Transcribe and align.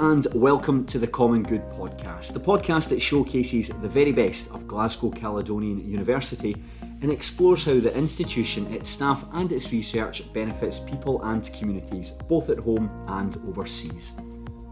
and 0.00 0.26
welcome 0.32 0.86
to 0.86 0.98
the 0.98 1.06
Common 1.06 1.42
Good 1.42 1.60
podcast, 1.68 2.32
the 2.32 2.40
podcast 2.40 2.88
that 2.88 3.02
showcases 3.02 3.68
the 3.68 3.88
very 3.88 4.12
best 4.12 4.50
of 4.50 4.66
Glasgow 4.66 5.10
Caledonian 5.10 5.86
University 5.86 6.56
and 7.02 7.12
explores 7.12 7.64
how 7.64 7.78
the 7.78 7.94
institution, 7.94 8.72
its 8.72 8.88
staff, 8.88 9.26
and 9.34 9.52
its 9.52 9.70
research 9.72 10.22
benefits 10.32 10.80
people 10.80 11.22
and 11.24 11.52
communities, 11.52 12.12
both 12.12 12.48
at 12.48 12.60
home 12.60 12.90
and 13.08 13.36
overseas. 13.46 14.14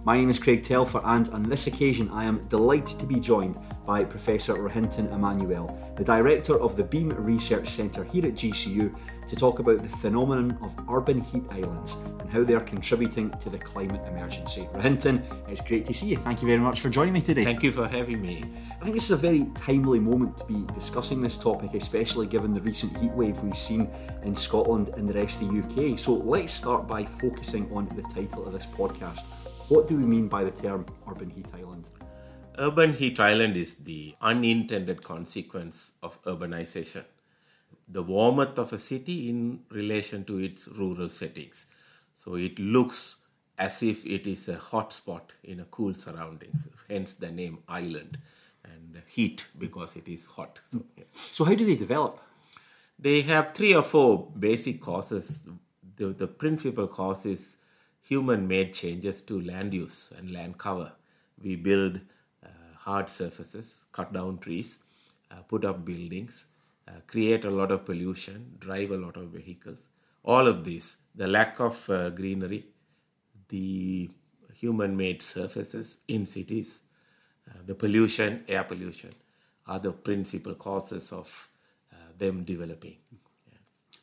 My 0.03 0.17
name 0.17 0.31
is 0.31 0.39
Craig 0.39 0.63
Telfer, 0.63 1.03
and 1.05 1.29
on 1.29 1.43
this 1.43 1.67
occasion, 1.67 2.09
I 2.11 2.25
am 2.25 2.41
delighted 2.49 2.99
to 2.99 3.05
be 3.05 3.21
joined 3.21 3.59
by 3.85 4.05
Professor 4.05 4.55
Rohinton 4.55 5.13
Emmanuel, 5.13 5.79
the 5.97 6.05
director 6.05 6.59
of 6.59 6.75
the 6.75 6.85
Beam 6.85 7.11
Research 7.11 7.69
Centre 7.69 8.05
here 8.05 8.25
at 8.25 8.35
GCU, 8.35 8.95
to 9.29 9.37
talk 9.37 9.59
about 9.59 9.83
the 9.83 9.89
phenomenon 9.89 10.59
of 10.63 10.75
urban 10.91 11.21
heat 11.21 11.45
islands 11.51 11.97
and 12.21 12.31
how 12.31 12.43
they 12.43 12.55
are 12.55 12.61
contributing 12.61 13.31
to 13.41 13.51
the 13.51 13.59
climate 13.59 14.01
emergency. 14.07 14.67
Rohinton, 14.73 15.23
it's 15.49 15.61
great 15.61 15.85
to 15.87 15.95
see 15.95 16.07
you. 16.07 16.17
Thank 16.17 16.43
you 16.43 16.49
very 16.49 16.61
much 16.61 16.81
for 16.81 16.89
joining 16.89 17.13
me 17.13 17.21
today. 17.21 17.45
Thank 17.45 17.63
you 17.63 17.71
for 17.71 17.87
having 17.87 18.23
me. 18.23 18.43
I 18.71 18.85
think 18.85 18.95
this 18.95 19.05
is 19.05 19.11
a 19.11 19.17
very 19.17 19.47
timely 19.55 20.01
moment 20.01 20.39
to 20.39 20.45
be 20.45 20.65
discussing 20.75 21.21
this 21.21 21.37
topic, 21.37 21.75
especially 21.75 22.27
given 22.27 22.55
the 22.55 22.61
recent 22.61 22.97
heat 22.99 23.13
wave 23.13 23.39
we've 23.41 23.57
seen 23.57 23.89
in 24.23 24.35
Scotland 24.35 24.91
and 24.97 25.07
the 25.07 25.13
rest 25.13 25.43
of 25.43 25.49
the 25.49 25.93
UK. 25.93 25.99
So 25.99 26.15
let's 26.15 26.53
start 26.53 26.87
by 26.87 27.05
focusing 27.05 27.71
on 27.73 27.87
the 27.89 28.03
title 28.15 28.47
of 28.47 28.53
this 28.53 28.67
podcast. 28.67 29.27
What 29.69 29.87
do 29.87 29.97
we 29.97 30.05
mean 30.05 30.29
by 30.29 30.45
the 30.45 30.51
term 30.51 30.87
urban 31.07 31.29
heat 31.29 31.47
island? 31.55 31.91
Urban 32.59 32.95
heat 32.95 33.21
island 33.21 33.57
is 33.57 33.77
the 33.77 34.15
unintended 34.21 35.03
consequence 35.03 35.99
of 36.03 36.21
urbanization. 36.23 37.05
The 37.91 38.03
warmth 38.03 38.59
of 38.59 38.73
a 38.73 38.79
city 38.79 39.31
in 39.31 39.61
relation 39.71 40.25
to 40.25 40.39
its 40.39 40.69
rural 40.69 41.09
settings. 41.09 41.71
So 42.15 42.35
it 42.35 42.59
looks 42.59 43.23
as 43.59 43.83
if 43.83 44.07
it 44.07 44.27
is 44.27 44.49
a 44.49 44.57
hot 44.57 44.93
spot 44.93 45.33
in 45.43 45.61
a 45.61 45.65
cool 45.65 45.95
surroundings, 45.95 46.69
hence 46.89 47.15
the 47.15 47.31
name 47.31 47.59
island 47.69 48.19
and 48.65 49.03
heat 49.07 49.49
because 49.59 49.97
it 49.97 50.09
is 50.09 50.27
hot. 50.27 50.61
So, 50.71 50.85
yeah. 50.97 51.05
so 51.15 51.45
how 51.45 51.55
do 51.55 51.65
they 51.65 51.77
develop? 51.77 52.21
They 52.99 53.23
have 53.23 53.55
three 53.55 53.75
or 53.75 53.83
four 53.83 54.29
basic 54.39 54.81
causes. 54.81 55.49
The, 55.97 56.09
the 56.09 56.27
principal 56.27 56.87
cause 56.87 57.27
is 57.27 57.59
human 58.03 58.49
made 58.49 58.75
changes 58.75 59.23
to 59.23 59.41
land 59.41 59.75
use 59.75 60.13
and 60.17 60.33
land 60.33 60.59
cover. 60.59 60.93
We 61.43 61.57
build 61.57 62.01
uh, 62.45 62.49
hard 62.77 63.09
surfaces, 63.09 63.87
cut 63.93 64.13
down 64.13 64.39
trees, 64.39 64.83
uh, 65.31 65.43
put 65.47 65.65
up 65.65 65.85
buildings, 65.85 66.49
uh, 66.89 67.01
create 67.07 67.45
a 67.45 67.51
lot 67.51 67.71
of 67.71 67.85
pollution, 67.85 68.57
drive 68.59 68.91
a 68.91 68.97
lot 68.97 69.17
of 69.17 69.29
vehicles. 69.29 69.89
All 70.25 70.47
of 70.47 70.65
this, 70.65 71.03
the 71.15 71.27
lack 71.27 71.61
of 71.61 71.89
uh, 71.91 72.11
greenery, 72.11 72.65
the 73.49 74.11
human 74.55 74.97
made 74.97 75.23
surfaces 75.23 76.01
in 76.09 76.25
cities, 76.27 76.83
uh, 77.49 77.59
the 77.67 77.75
pollution, 77.75 78.45
air 78.49 78.65
pollution, 78.65 79.11
are 79.67 79.79
the 79.79 79.93
principal 79.93 80.55
causes 80.55 81.13
of 81.13 81.49
uh, 81.93 81.97
them 82.17 82.45
developing. 82.45 82.97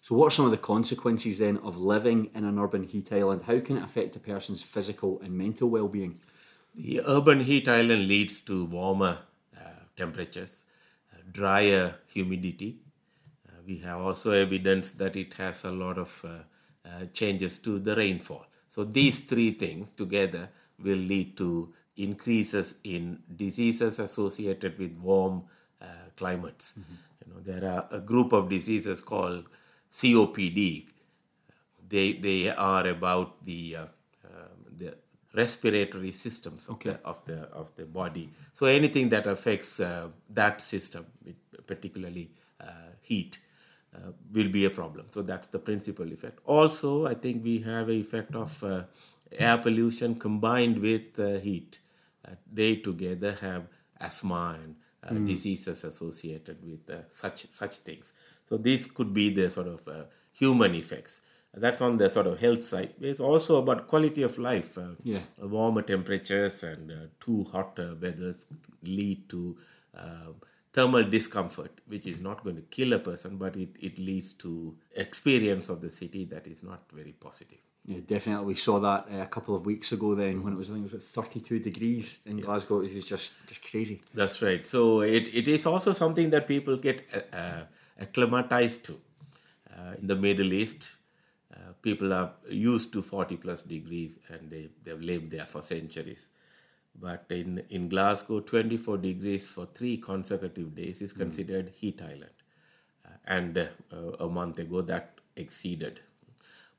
So, 0.02 0.16
what 0.16 0.28
are 0.28 0.36
some 0.36 0.46
of 0.46 0.52
the 0.52 0.58
consequences 0.58 1.40
then 1.40 1.58
of 1.58 1.78
living 1.78 2.30
in 2.36 2.46
an 2.46 2.60
urban 2.60 2.84
heat 2.84 3.12
island? 3.12 3.42
How 3.42 3.60
can 3.60 3.78
it 3.78 3.84
affect 3.84 4.16
a 4.16 4.20
person's 4.20 4.62
physical 4.62 5.20
and 5.22 5.36
mental 5.36 5.68
well 5.68 5.88
being? 5.88 6.20
The 6.76 7.02
urban 7.08 7.40
heat 7.40 7.68
island 7.68 8.08
leads 8.08 8.42
to 8.42 8.66
warmer 8.66 9.18
uh, 9.58 9.62
temperatures, 9.98 10.66
drier 11.36 11.96
humidity. 12.08 12.78
Uh, 13.48 13.60
we 13.68 13.78
have 13.80 14.00
also 14.00 14.32
evidence 14.32 14.94
that 14.94 15.16
it 15.16 15.34
has 15.36 15.66
a 15.66 15.72
lot 15.72 15.98
of 15.98 16.26
uh, 16.26 16.30
uh, 16.88 17.06
changes 17.14 17.60
to 17.60 17.80
the 17.80 17.96
rainfall. 17.96 18.46
So, 18.70 18.84
these 18.84 19.22
three 19.22 19.52
things 19.52 19.94
together 19.94 20.50
will 20.80 20.98
lead 20.98 21.38
to 21.38 21.74
increases 21.98 22.80
in 22.84 23.20
diseases 23.36 24.00
associated 24.00 24.78
with 24.78 24.98
warm 24.98 25.44
uh, 25.82 25.86
climates. 26.16 26.74
Mm-hmm. 26.74 26.94
You 27.20 27.34
know, 27.34 27.40
there 27.42 27.72
are 27.72 27.88
a 27.92 28.00
group 28.00 28.34
of 28.34 28.50
diseases 28.50 29.02
called 29.02 29.46
COPD. 29.92 30.86
They 31.88 32.14
they 32.14 32.50
are 32.50 32.88
about 32.88 33.44
the 33.44 33.76
uh, 33.76 33.86
the 33.86 34.05
respiratory 35.36 36.12
systems 36.12 36.68
of, 36.68 36.76
okay. 36.76 36.92
the, 36.92 37.00
of 37.04 37.26
the 37.26 37.40
of 37.54 37.76
the 37.76 37.86
body. 37.86 38.30
So 38.54 38.66
anything 38.66 39.10
that 39.10 39.28
affects 39.28 39.80
uh, 39.80 40.08
that 40.30 40.62
system, 40.62 41.06
particularly 41.68 42.32
uh, 42.60 42.92
heat, 43.02 43.40
uh, 43.94 44.12
will 44.34 44.50
be 44.50 44.66
a 44.66 44.70
problem. 44.70 45.08
So 45.10 45.22
that's 45.22 45.48
the 45.50 45.60
principal 45.60 46.12
effect. 46.12 46.40
Also, 46.46 47.06
I 47.06 47.16
think 47.16 47.44
we 47.44 47.60
have 47.60 47.90
a 47.90 47.94
effect 47.94 48.36
of 48.36 48.64
uh, 48.64 48.84
air 49.38 49.58
pollution 49.58 50.16
combined 50.16 50.80
with 50.80 51.20
uh, 51.20 51.40
heat. 51.40 51.80
they 52.52 52.78
together 52.78 53.36
have 53.42 53.68
asthma 54.00 54.58
and 55.04 55.20
mm. 55.20 55.28
diseases 55.28 55.84
associated 55.84 56.58
with 56.64 56.90
such 57.12 57.46
such 57.48 57.76
things. 57.78 58.14
So 58.48 58.58
these 58.58 58.88
could 58.88 59.14
be 59.14 59.30
the 59.32 59.50
sort 59.50 59.68
of 59.68 59.88
uh, 59.88 60.04
human 60.32 60.76
effects. 60.76 61.22
That's 61.58 61.82
on 61.82 61.98
the 61.98 62.10
sort 62.10 62.28
of 62.28 62.40
health 62.40 62.64
side. 62.64 62.94
It's 63.00 63.20
also 63.20 63.58
about 63.58 63.88
quality 63.88 64.24
of 64.24 64.38
life. 64.38 64.78
Uh, 64.78 64.96
yeah. 65.04 65.20
Warmer 65.42 65.84
temperatures 65.84 66.64
and 66.64 66.92
uh, 66.92 66.96
too 67.20 67.46
hot 67.46 67.80
uh, 67.80 67.96
weathers 68.00 68.52
lead 68.84 69.30
to 69.30 69.58
uh, 69.98 70.32
thermal 70.74 71.04
discomfort, 71.04 71.72
which 71.88 72.06
is 72.06 72.20
not 72.20 72.44
going 72.44 72.58
to 72.58 72.62
kill 72.64 72.94
a 72.94 73.00
person, 73.00 73.38
but 73.38 73.56
it, 73.56 73.70
it 73.80 73.98
leads 73.98 74.34
to 74.34 74.76
experience 74.96 75.70
of 75.70 75.80
the 75.80 75.90
city 75.90 76.26
that 76.26 76.46
is 76.46 76.62
not 76.62 76.84
very 76.92 77.14
positive. 77.14 77.60
Yeah, 77.86 78.00
definitely. 78.06 78.46
We 78.48 78.56
saw 78.56 78.80
that 78.80 79.08
uh, 79.14 79.22
a 79.22 79.28
couple 79.28 79.56
of 79.56 79.66
weeks 79.66 79.92
ago. 79.92 80.16
Then, 80.16 80.44
when 80.44 80.54
it 80.54 80.58
was, 80.58 80.72
I 80.72 80.74
think 80.74 80.88
it 80.88 80.94
was 80.94 81.04
32 81.04 81.60
degrees 81.60 82.20
in 82.26 82.40
yeah. 82.40 82.46
Glasgow, 82.46 82.82
it 82.82 82.94
was 82.94 83.06
just 83.06 83.48
just 83.48 83.64
crazy. 83.70 84.02
That's 84.14 84.42
right. 84.42 84.66
So 84.66 85.02
it, 85.02 85.34
it 85.34 85.48
is 85.48 85.66
also 85.68 85.94
something 85.94 86.32
that 86.32 86.48
people 86.48 86.78
get 86.78 87.04
uh, 87.32 87.62
acclimatized 88.00 88.86
to. 88.86 89.00
Uh, 89.78 89.94
in 90.00 90.08
the 90.08 90.16
Middle 90.16 90.54
East, 90.54 90.84
uh, 90.84 91.05
people 91.86 92.12
are 92.14 92.32
used 92.50 92.92
to 92.94 93.02
40 93.02 93.38
plus 93.38 93.62
degrees 93.62 94.20
and 94.30 94.50
they, 94.50 94.70
they've 94.84 95.02
lived 95.02 95.30
there 95.32 95.46
for 95.46 95.62
centuries. 95.62 96.30
But 97.00 97.26
in, 97.30 97.64
in 97.70 97.90
Glasgow, 97.90 98.40
24 98.40 98.98
degrees 98.98 99.48
for 99.48 99.68
three 99.68 99.98
consecutive 99.98 100.76
days 100.76 101.02
is 101.02 101.14
considered 101.14 101.68
mm. 101.68 101.76
heat 101.76 102.02
island. 102.02 102.38
Uh, 103.06 103.10
and 103.28 103.58
uh, 103.58 103.68
a 104.20 104.28
month 104.28 104.60
ago, 104.60 104.82
that 104.82 105.20
exceeded. 105.36 106.00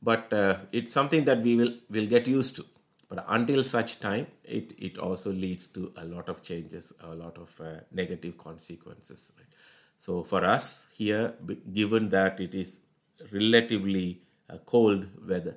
But 0.02 0.32
uh, 0.32 0.56
it's 0.72 0.92
something 0.92 1.24
that 1.24 1.40
we 1.40 1.56
will, 1.56 1.74
will 1.88 2.06
get 2.06 2.26
used 2.26 2.56
to. 2.56 2.64
But 3.08 3.24
until 3.28 3.62
such 3.62 4.00
time, 4.00 4.26
it, 4.42 4.72
it 4.78 4.98
also 4.98 5.30
leads 5.30 5.68
to 5.68 5.92
a 5.96 6.04
lot 6.04 6.28
of 6.28 6.42
changes, 6.42 6.92
a 7.00 7.14
lot 7.14 7.38
of 7.38 7.60
uh, 7.60 7.80
negative 7.92 8.36
consequences. 8.36 9.32
Right? 9.38 9.46
So 9.98 10.24
for 10.24 10.44
us 10.44 10.90
here, 10.96 11.34
given 11.72 12.08
that 12.08 12.40
it 12.40 12.54
is 12.54 12.80
relatively 13.30 14.22
cold 14.58 15.08
weather, 15.28 15.56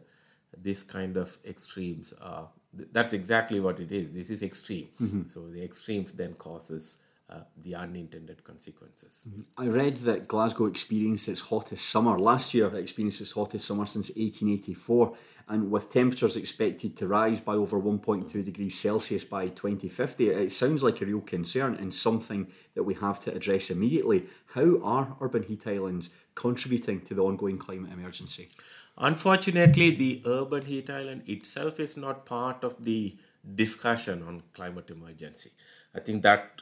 this 0.58 0.84
kind 0.84 1.18
of 1.18 1.38
extremes 1.46 2.14
are 2.22 2.50
that's 2.74 3.14
exactly 3.14 3.60
what 3.60 3.80
it 3.80 3.92
is. 3.92 4.14
This 4.14 4.30
is 4.30 4.44
extreme. 4.44 4.90
Mm-hmm. 5.02 5.28
So 5.28 5.48
the 5.48 5.64
extremes 5.64 6.14
then 6.14 6.34
causes 6.34 7.00
uh, 7.30 7.42
the 7.58 7.76
unintended 7.76 8.44
consequences. 8.44 9.28
Mm-hmm. 9.30 9.42
I 9.58 9.68
read 9.68 9.98
that 9.98 10.28
Glasgow 10.28 10.66
experienced 10.66 11.28
its 11.28 11.42
hottest 11.42 11.90
summer 11.90 12.18
last 12.18 12.54
year. 12.54 12.76
Experienced 12.76 13.22
its 13.22 13.32
hottest 13.32 13.66
summer 13.68 13.86
since 13.86 14.10
1884, 14.10 15.16
and 15.50 15.72
with 15.72 15.92
temperatures 15.92 16.36
expected 16.38 16.96
to 16.98 17.08
rise 17.08 17.40
by 17.40 17.54
over 17.54 17.80
1.2 17.80 18.44
degrees 18.44 18.80
Celsius 18.80 19.24
by 19.24 19.48
2050, 19.48 20.30
it 20.30 20.52
sounds 20.52 20.84
like 20.84 21.02
a 21.02 21.06
real 21.06 21.22
concern 21.22 21.76
and 21.76 21.94
something 21.94 22.48
that 22.76 22.84
we 22.84 22.96
have 22.96 23.20
to 23.22 23.34
address 23.34 23.70
immediately. 23.70 24.26
How 24.54 24.80
are 24.84 25.16
urban 25.22 25.44
heat 25.44 25.68
islands 25.68 26.10
contributing 26.36 27.02
to 27.02 27.14
the 27.14 27.24
ongoing 27.24 27.58
climate 27.58 27.92
emergency? 27.92 28.48
Unfortunately, 29.00 29.92
the 29.92 30.22
urban 30.26 30.66
heat 30.66 30.90
island 30.90 31.24
itself 31.28 31.80
is 31.80 31.96
not 31.96 32.26
part 32.26 32.64
of 32.64 32.84
the 32.84 33.16
discussion 33.56 34.22
on 34.24 34.42
climate 34.54 34.92
emergency. 34.92 35.52
I 35.96 36.02
think 36.02 36.22
that 36.24 36.62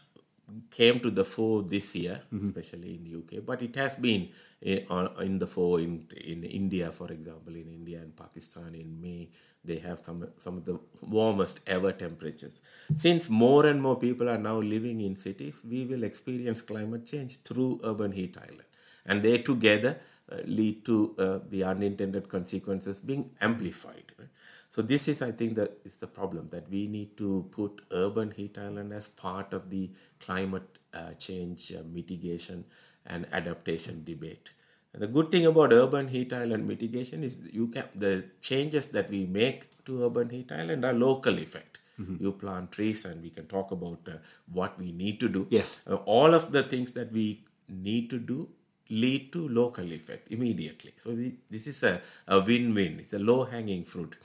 came 0.71 0.99
to 0.99 1.11
the 1.11 1.25
fore 1.25 1.63
this 1.63 1.95
year, 1.95 2.21
mm-hmm. 2.33 2.45
especially 2.45 2.95
in 2.95 3.03
the 3.03 3.17
UK, 3.17 3.45
but 3.45 3.61
it 3.61 3.75
has 3.75 3.95
been 3.97 4.29
in, 4.61 4.85
in 5.19 5.39
the 5.39 5.47
fore 5.47 5.79
in, 5.79 6.07
in 6.25 6.43
India, 6.43 6.91
for 6.91 7.11
example, 7.11 7.55
in 7.55 7.67
India 7.67 7.99
and 7.99 8.15
Pakistan 8.15 8.73
in 8.75 8.99
May, 9.01 9.29
they 9.63 9.79
have 9.79 9.99
some, 9.99 10.27
some 10.37 10.57
of 10.57 10.65
the 10.65 10.79
warmest 11.01 11.59
ever 11.67 11.91
temperatures. 11.91 12.61
Since 12.95 13.29
more 13.29 13.65
and 13.65 13.81
more 13.81 13.97
people 13.97 14.29
are 14.29 14.37
now 14.37 14.59
living 14.59 15.01
in 15.01 15.15
cities, 15.15 15.61
we 15.69 15.85
will 15.85 16.03
experience 16.03 16.61
climate 16.61 17.05
change 17.05 17.41
through 17.41 17.81
urban 17.83 18.11
heat 18.13 18.37
island. 18.37 18.63
And 19.05 19.21
they 19.21 19.39
together 19.39 19.99
lead 20.45 20.85
to 20.85 21.15
uh, 21.17 21.39
the 21.49 21.63
unintended 21.63 22.27
consequences 22.29 22.99
being 22.99 23.31
amplified. 23.41 24.11
Right? 24.19 24.27
So 24.69 24.81
this 24.81 25.07
is, 25.07 25.21
I 25.21 25.31
think, 25.31 25.55
that 25.55 25.77
is 25.85 25.97
the 25.97 26.07
problem 26.07 26.47
that 26.49 26.69
we 26.69 26.87
need 26.87 27.17
to 27.17 27.47
put 27.51 27.81
urban 27.91 28.31
heat 28.31 28.57
island 28.57 28.93
as 28.93 29.07
part 29.07 29.53
of 29.53 29.69
the 29.69 29.89
climate 30.19 30.77
uh, 30.93 31.13
change 31.13 31.71
uh, 31.71 31.83
mitigation 31.91 32.65
and 33.05 33.25
adaptation 33.31 34.03
debate. 34.03 34.53
And 34.93 35.01
the 35.01 35.07
good 35.07 35.31
thing 35.31 35.45
about 35.45 35.71
urban 35.71 36.07
heat 36.07 36.33
island 36.33 36.67
mitigation 36.67 37.23
is 37.23 37.37
you 37.51 37.67
can 37.67 37.85
the 37.95 38.25
changes 38.41 38.87
that 38.87 39.09
we 39.09 39.25
make 39.25 39.83
to 39.85 40.05
urban 40.05 40.29
heat 40.29 40.51
island 40.51 40.83
are 40.83 40.93
local 40.93 41.39
effect. 41.39 41.79
Mm-hmm. 41.99 42.23
You 42.23 42.31
plant 42.33 42.71
trees, 42.71 43.05
and 43.05 43.23
we 43.23 43.29
can 43.29 43.47
talk 43.47 43.71
about 43.71 43.99
uh, 44.07 44.17
what 44.51 44.77
we 44.77 44.91
need 44.91 45.19
to 45.21 45.29
do. 45.29 45.47
Yeah. 45.49 45.63
Uh, 45.89 45.95
all 45.95 46.35
of 46.35 46.51
the 46.51 46.63
things 46.63 46.91
that 46.91 47.11
we 47.11 47.41
need 47.67 48.09
to 48.11 48.19
do 48.19 48.49
lead 48.89 49.31
to 49.33 49.47
local 49.47 49.91
effect 49.91 50.31
immediately. 50.31 50.93
So 50.97 51.11
the, 51.11 51.35
this 51.49 51.67
is 51.67 51.83
a, 51.83 52.01
a 52.27 52.39
win-win. 52.39 52.99
It's 52.99 53.13
a 53.13 53.19
low-hanging 53.19 53.85
fruit. 53.85 54.17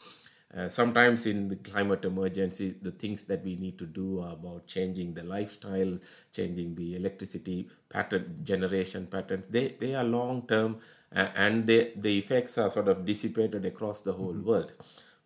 Uh, 0.54 0.68
sometimes 0.68 1.24
in 1.24 1.48
the 1.48 1.56
climate 1.56 2.04
emergency, 2.04 2.74
the 2.82 2.90
things 2.90 3.24
that 3.24 3.42
we 3.42 3.56
need 3.56 3.78
to 3.78 3.86
do 3.86 4.20
are 4.20 4.32
about 4.32 4.66
changing 4.66 5.14
the 5.14 5.24
lifestyle, 5.24 5.98
changing 6.30 6.74
the 6.74 6.94
electricity 6.94 7.70
pattern, 7.88 8.40
generation 8.42 9.06
patterns. 9.06 9.46
They, 9.48 9.68
they 9.80 9.94
are 9.94 10.04
long 10.04 10.46
term 10.46 10.78
uh, 11.14 11.28
and 11.36 11.66
they, 11.66 11.92
the 11.96 12.18
effects 12.18 12.58
are 12.58 12.68
sort 12.68 12.88
of 12.88 13.06
dissipated 13.06 13.64
across 13.64 14.02
the 14.02 14.12
whole 14.12 14.34
mm-hmm. 14.34 14.48
world. 14.48 14.72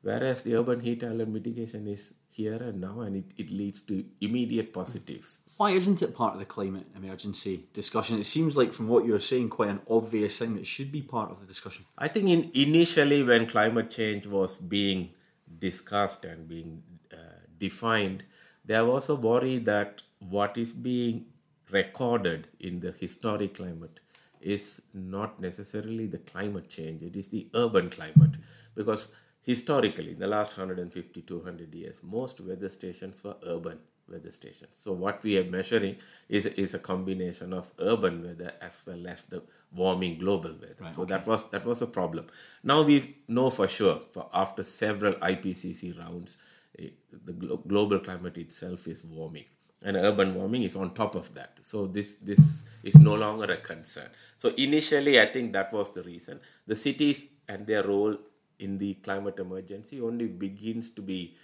Whereas 0.03 0.45
the 0.45 0.55
urban 0.55 0.79
heat 0.79 1.03
island 1.03 1.33
mitigation 1.33 1.89
is 1.89 2.15
here 2.37 2.61
and 2.69 2.81
now 2.81 3.01
and 3.01 3.17
it, 3.17 3.25
it 3.37 3.51
leads 3.51 3.83
to 3.83 4.05
immediate 4.21 4.73
positives. 4.73 5.41
Why 5.57 5.71
isn't 5.71 6.03
it 6.03 6.15
part 6.15 6.35
of 6.35 6.39
the 6.39 6.45
climate 6.45 6.87
emergency 6.95 7.65
discussion? 7.73 8.19
It 8.19 8.27
seems 8.27 8.57
like, 8.57 8.73
from 8.73 8.89
what 8.89 9.07
you're 9.07 9.21
saying, 9.21 9.49
quite 9.51 9.71
an 9.71 9.81
obvious 9.89 10.39
thing 10.39 10.55
that 10.57 10.67
should 10.67 10.93
be 10.93 11.03
part 11.03 11.31
of 11.31 11.41
the 11.41 11.47
discussion. 11.47 11.85
I 11.97 12.09
think 12.09 12.29
in, 12.29 12.51
initially, 12.55 13.23
when 13.23 13.47
climate 13.47 13.91
change 13.91 14.27
was 14.27 14.57
being 14.57 15.11
discussed 15.59 16.25
and 16.25 16.47
being 16.47 16.83
uh, 17.13 17.39
defined, 17.59 18.25
there 18.65 18.85
was 18.85 19.09
a 19.09 19.15
worry 19.15 19.59
that 19.59 20.03
what 20.19 20.59
is 20.59 20.73
being 20.73 21.27
recorded 21.71 22.49
in 22.61 22.81
the 22.81 22.93
historic 22.93 23.55
climate 23.55 24.01
is 24.41 24.83
not 24.95 25.41
necessarily 25.41 26.07
the 26.07 26.19
climate 26.19 26.69
change, 26.69 27.03
it 27.03 27.17
is 27.17 27.29
the 27.29 27.49
urban 27.55 27.91
climate. 27.91 28.37
Because 28.75 29.15
historically, 29.47 30.11
in 30.13 30.19
the 30.19 30.27
last 30.27 30.59
150, 30.59 31.23
200 31.23 31.75
years, 31.75 32.03
most 32.03 32.41
weather 32.41 32.69
stations 32.69 33.23
were 33.23 33.37
urban 33.47 33.79
weather 34.09 34.31
stations. 34.31 34.77
So 34.77 34.93
what 34.93 35.23
we 35.23 35.39
are 35.39 35.45
measuring 35.45 35.97
is, 36.29 36.47
is 36.47 36.75
a 36.75 36.79
combination 36.79 37.53
of 37.53 37.71
urban 37.79 38.25
weather 38.25 38.53
as 38.61 38.85
well 38.87 39.07
as 39.07 39.25
the 39.25 39.43
warming 39.73 40.19
global 40.19 40.53
weather. 40.53 40.77
Right, 40.81 40.93
so 40.93 41.03
okay. 41.03 41.15
that 41.15 41.27
was 41.27 41.49
that 41.51 41.65
was 41.65 41.83
a 41.83 41.87
problem. 41.87 42.27
Now 42.63 42.83
we 42.83 43.19
know 43.29 43.51
for 43.51 43.69
sure, 43.69 44.01
for 44.13 44.29
after 44.35 44.63
several 44.63 45.15
IPCC 45.15 45.99
rounds, 45.99 46.39
eh, 46.79 46.91
the 47.11 47.33
glo- 47.33 47.63
global 47.67 48.01
climate 48.01 48.39
itself 48.39 48.87
is 48.89 49.05
warming 49.05 49.45
and 49.83 49.97
urban 49.97 50.35
warming 50.35 50.63
is 50.63 50.75
on 50.75 50.95
top 50.95 51.15
of 51.15 51.35
that 51.35 51.59
so 51.63 51.87
this 51.87 52.15
this 52.17 52.69
is 52.83 52.97
no 52.97 53.15
longer 53.15 53.53
a 53.53 53.57
concern 53.59 54.09
so 54.37 54.49
initially 54.57 55.21
i 55.21 55.27
think 55.27 55.53
that 55.53 55.71
was 55.73 55.93
the 55.93 56.03
reason 56.03 56.41
the 56.67 56.75
cities 56.75 57.29
and 57.49 57.67
their 57.67 57.83
role 57.83 58.17
in 58.59 58.79
the 58.79 58.95
climate 58.95 59.39
emergency 59.39 60.01
only 60.01 60.27
begins 60.27 60.91
to 60.91 61.03
be 61.03 61.37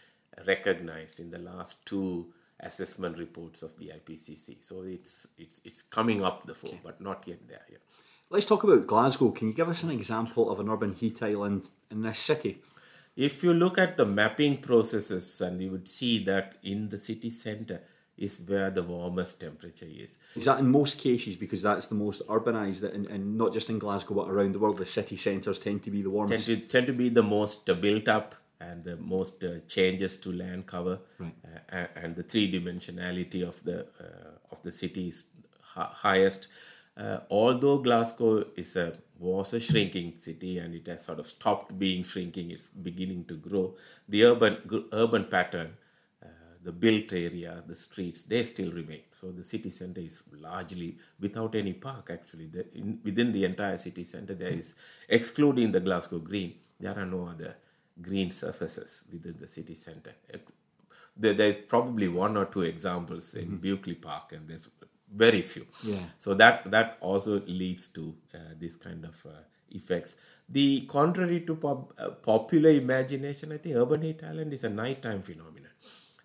recognized 0.47 1.21
in 1.21 1.31
the 1.31 1.39
last 1.39 1.87
two 1.87 2.33
assessment 2.61 3.19
reports 3.19 3.63
of 3.63 3.77
the 3.79 3.89
IPCC. 3.89 4.63
So 4.65 4.83
it's 4.83 5.29
it's 5.39 5.61
it's 5.65 5.83
coming 5.83 6.25
up 6.25 6.47
the 6.47 6.53
okay. 6.53 6.81
but 6.85 7.01
not 7.01 7.27
yet 7.27 7.47
there 7.49 7.67
yet. 7.71 7.81
Let's 8.31 8.47
talk 8.47 8.65
about 8.65 8.87
Glasgow. 8.87 9.31
Can 9.31 9.49
you 9.49 9.55
give 9.55 9.69
us 9.69 9.83
an 9.83 9.91
example 9.91 10.51
of 10.51 10.59
an 10.59 10.69
urban 10.71 10.95
heat 10.95 11.23
island 11.23 11.69
in 11.91 12.03
this 12.03 12.19
city? 12.19 12.63
If 13.15 13.45
you 13.45 13.53
look 13.53 13.77
at 13.77 13.99
the 13.99 14.07
mapping 14.07 14.57
processes, 14.57 15.39
and 15.43 15.61
you 15.61 15.71
would 15.71 15.87
see 15.87 16.25
that 16.25 16.55
in 16.63 16.89
the 16.89 16.97
city 16.97 17.29
centre 17.29 17.83
is 18.17 18.41
where 18.47 18.71
the 18.71 18.83
warmest 18.83 19.41
temperature 19.41 19.87
is. 19.89 20.19
Is 20.37 20.45
that 20.45 20.61
in 20.61 20.71
most 20.71 21.01
cases 21.01 21.37
because 21.37 21.63
that's 21.63 21.87
the 21.87 21.95
most 21.95 22.27
urbanised, 22.29 22.83
and, 22.93 23.07
and 23.07 23.37
not 23.37 23.53
just 23.53 23.71
in 23.71 23.79
Glasgow 23.79 24.15
but 24.15 24.29
around 24.29 24.55
the 24.55 24.59
world, 24.59 24.79
the 24.79 24.87
city 24.87 25.17
centres 25.17 25.59
tend 25.59 25.83
to 25.85 25.91
be 25.91 26.03
the 26.03 26.11
warmest? 26.11 26.47
Tend 26.47 26.61
to, 26.61 26.67
tend 26.67 26.87
to 26.87 26.93
be 26.93 27.09
the 27.09 27.23
most 27.23 27.67
built 27.81 28.09
up 28.09 28.35
and 28.61 28.85
the 28.85 28.97
most 28.97 29.43
uh, 29.45 29.59
changes 29.67 30.17
to 30.19 30.33
land 30.33 30.67
cover 30.67 30.99
right. 31.19 31.35
uh, 31.73 31.87
and 31.97 32.15
the 32.17 32.23
three 32.23 32.51
dimensionality 32.53 33.47
of 33.47 33.63
the 33.65 33.81
uh, 34.01 34.53
of 34.53 34.63
the 34.63 34.73
city 34.73 35.09
is 35.09 35.31
highest. 35.75 36.49
Uh, 36.97 37.19
although 37.31 37.79
Glasgow 37.79 38.45
is 38.57 38.77
a 38.77 38.99
was 39.19 39.55
a 39.55 39.61
shrinking 39.61 40.13
city 40.19 40.59
and 40.59 40.75
it 40.75 40.87
has 40.87 41.05
sort 41.05 41.19
of 41.19 41.27
stopped 41.27 41.79
being 41.79 42.03
shrinking, 42.03 42.51
it's 42.51 42.69
beginning 42.69 43.25
to 43.27 43.35
grow. 43.35 43.75
The 44.09 44.25
urban 44.25 44.59
urban 44.93 45.25
pattern, 45.25 45.75
the 46.65 46.73
built 46.73 47.13
area, 47.13 47.63
the 47.67 47.75
streets, 47.75 48.23
they 48.23 48.43
still 48.45 48.71
remain. 48.71 49.03
So 49.13 49.33
the 49.33 49.45
city 49.45 49.71
center 49.71 50.01
is 50.01 50.23
largely 50.39 50.97
without 51.19 51.55
any 51.55 51.73
park. 51.73 52.11
Actually, 52.13 52.47
the, 52.47 52.67
in, 52.77 53.01
within 53.05 53.33
the 53.33 53.45
entire 53.45 53.79
city 53.79 54.05
center, 54.05 54.35
there 54.35 54.51
is 54.51 54.75
excluding 55.09 55.73
the 55.73 55.81
Glasgow 55.81 56.19
Green, 56.19 56.55
there 56.79 56.99
are 56.99 57.07
no 57.07 57.27
other 57.27 57.57
green 58.01 58.31
surfaces 58.31 59.05
within 59.13 59.37
the 59.39 59.49
city 59.49 59.75
center. 59.75 60.13
there's 61.17 61.59
probably 61.59 62.09
one 62.09 62.37
or 62.37 62.47
two 62.47 62.63
examples 62.63 63.35
in 63.35 63.59
mm-hmm. 63.59 63.93
Park, 64.01 64.33
and 64.33 64.49
there's 64.49 64.71
very 65.15 65.43
few. 65.43 65.67
Yeah. 65.83 65.97
So 66.19 66.35
that 66.35 66.71
that 66.71 66.97
also 67.01 67.41
leads 67.47 67.89
to 67.89 68.15
uh, 68.35 68.39
this 68.59 68.77
kind 68.77 69.05
of 69.05 69.27
uh, 69.27 69.43
effects. 69.71 70.17
The 70.49 70.87
contrary 70.87 71.41
to 71.41 71.55
pop, 71.55 71.93
uh, 71.99 72.11
popular 72.11 72.71
imagination, 72.71 73.53
I 73.53 73.59
think 73.59 73.77
urban 73.77 74.03
heat 74.03 74.25
island 74.25 74.53
is 74.55 74.65
a 74.65 74.71
nighttime 74.71 75.23
phenomenon 75.23 75.62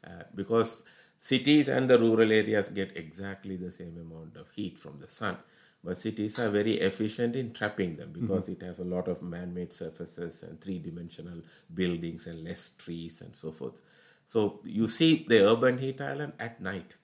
uh, 0.08 0.24
because 0.34 0.86
cities 1.18 1.68
and 1.68 1.90
the 1.90 2.00
rural 2.00 2.32
areas 2.32 2.70
get 2.70 2.96
exactly 2.96 3.58
the 3.58 3.72
same 3.72 3.98
amount 3.98 4.38
of 4.38 4.50
heat 4.52 4.78
from 4.78 5.00
the 5.00 5.08
sun. 5.08 5.38
But 5.84 5.98
cities 5.98 6.40
are 6.40 6.50
very 6.50 6.74
efficient 6.74 7.36
in 7.36 7.54
trapping 7.54 7.96
them 7.98 8.12
because 8.12 8.44
mm-hmm. 8.44 8.64
it 8.64 8.66
has 8.66 8.80
a 8.80 8.84
lot 8.84 9.08
of 9.08 9.22
man-made 9.22 9.72
surfaces 9.72 10.44
and 10.44 10.60
three-dimensional 10.60 11.42
buildings 11.74 12.28
and 12.28 12.44
less 12.44 12.70
trees 12.70 13.22
and 13.22 13.36
so 13.36 13.52
forth. 13.52 13.82
So 14.26 14.60
you 14.64 14.88
see 14.88 15.26
the 15.28 15.48
urban 15.50 15.78
heat 15.78 16.02
island 16.02 16.34
at 16.40 16.60
night 16.60 16.96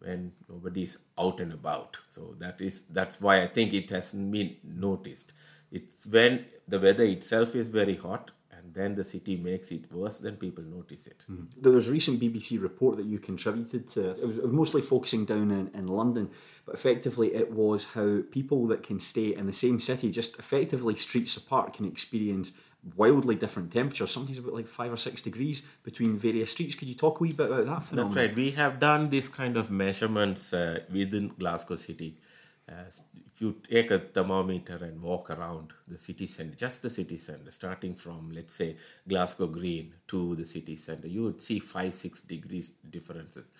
when 0.00 0.32
nobody 0.48 0.82
is 0.82 0.98
out 1.18 1.40
and 1.40 1.52
about. 1.52 1.98
So 2.10 2.34
that 2.38 2.60
is 2.60 2.82
that's 2.98 3.20
why 3.20 3.42
i 3.42 3.46
think 3.46 3.72
it 3.72 3.90
hasn't 3.90 4.30
been 4.30 4.56
noticed. 4.62 5.32
It's 5.72 6.06
when 6.06 6.44
the 6.68 6.78
weather 6.78 7.04
itself 7.04 7.54
is 7.54 7.68
very 7.68 7.96
hot 7.96 8.32
then 8.74 8.94
the 8.94 9.04
city 9.04 9.36
makes 9.36 9.70
it 9.70 9.90
worse, 9.92 10.18
then 10.18 10.36
people 10.36 10.64
notice 10.64 11.06
it. 11.06 11.24
Mm-hmm. 11.30 11.62
There 11.62 11.72
was 11.72 11.88
a 11.88 11.92
recent 11.92 12.20
BBC 12.20 12.60
report 12.60 12.96
that 12.96 13.06
you 13.06 13.18
contributed 13.18 13.88
to. 13.90 14.10
It 14.10 14.26
was, 14.26 14.38
it 14.38 14.42
was 14.42 14.52
mostly 14.52 14.82
focusing 14.82 15.24
down 15.24 15.50
in, 15.50 15.70
in 15.74 15.86
London, 15.86 16.30
but 16.66 16.74
effectively 16.74 17.34
it 17.34 17.52
was 17.52 17.84
how 17.94 18.22
people 18.30 18.66
that 18.68 18.82
can 18.82 19.00
stay 19.00 19.34
in 19.34 19.46
the 19.46 19.52
same 19.52 19.80
city, 19.80 20.10
just 20.10 20.38
effectively 20.38 20.96
streets 20.96 21.36
apart, 21.36 21.74
can 21.74 21.86
experience 21.86 22.52
wildly 22.96 23.36
different 23.36 23.72
temperatures. 23.72 24.10
Sometimes 24.10 24.38
about 24.38 24.54
like 24.54 24.68
five 24.68 24.92
or 24.92 24.96
six 24.96 25.22
degrees 25.22 25.66
between 25.82 26.16
various 26.16 26.50
streets. 26.50 26.74
Could 26.74 26.88
you 26.88 26.94
talk 26.94 27.20
a 27.20 27.22
wee 27.22 27.32
bit 27.32 27.46
about 27.46 27.66
that 27.66 27.82
phenomenon? 27.82 28.14
That's 28.14 28.28
right. 28.28 28.36
We 28.36 28.50
have 28.52 28.78
done 28.78 29.08
this 29.08 29.28
kind 29.28 29.56
of 29.56 29.70
measurements 29.70 30.52
uh, 30.52 30.80
within 30.92 31.28
Glasgow 31.28 31.76
City. 31.76 32.18
Uh, 32.66 32.84
if 33.30 33.42
you 33.42 33.56
take 33.68 33.90
a 33.90 33.98
thermometer 33.98 34.76
and 34.76 35.02
walk 35.02 35.28
around 35.28 35.72
the 35.86 35.98
city 35.98 36.26
center, 36.26 36.56
just 36.56 36.80
the 36.82 36.88
city 36.88 37.18
center, 37.18 37.52
starting 37.52 37.94
from 37.94 38.30
let's 38.32 38.54
say 38.54 38.74
Glasgow 39.06 39.48
Green 39.48 39.92
to 40.08 40.34
the 40.34 40.46
city 40.46 40.76
center, 40.76 41.06
you 41.06 41.24
would 41.24 41.42
see 41.42 41.58
five 41.58 41.92
six 41.92 42.22
degrees 42.22 42.70
differences, 42.70 43.50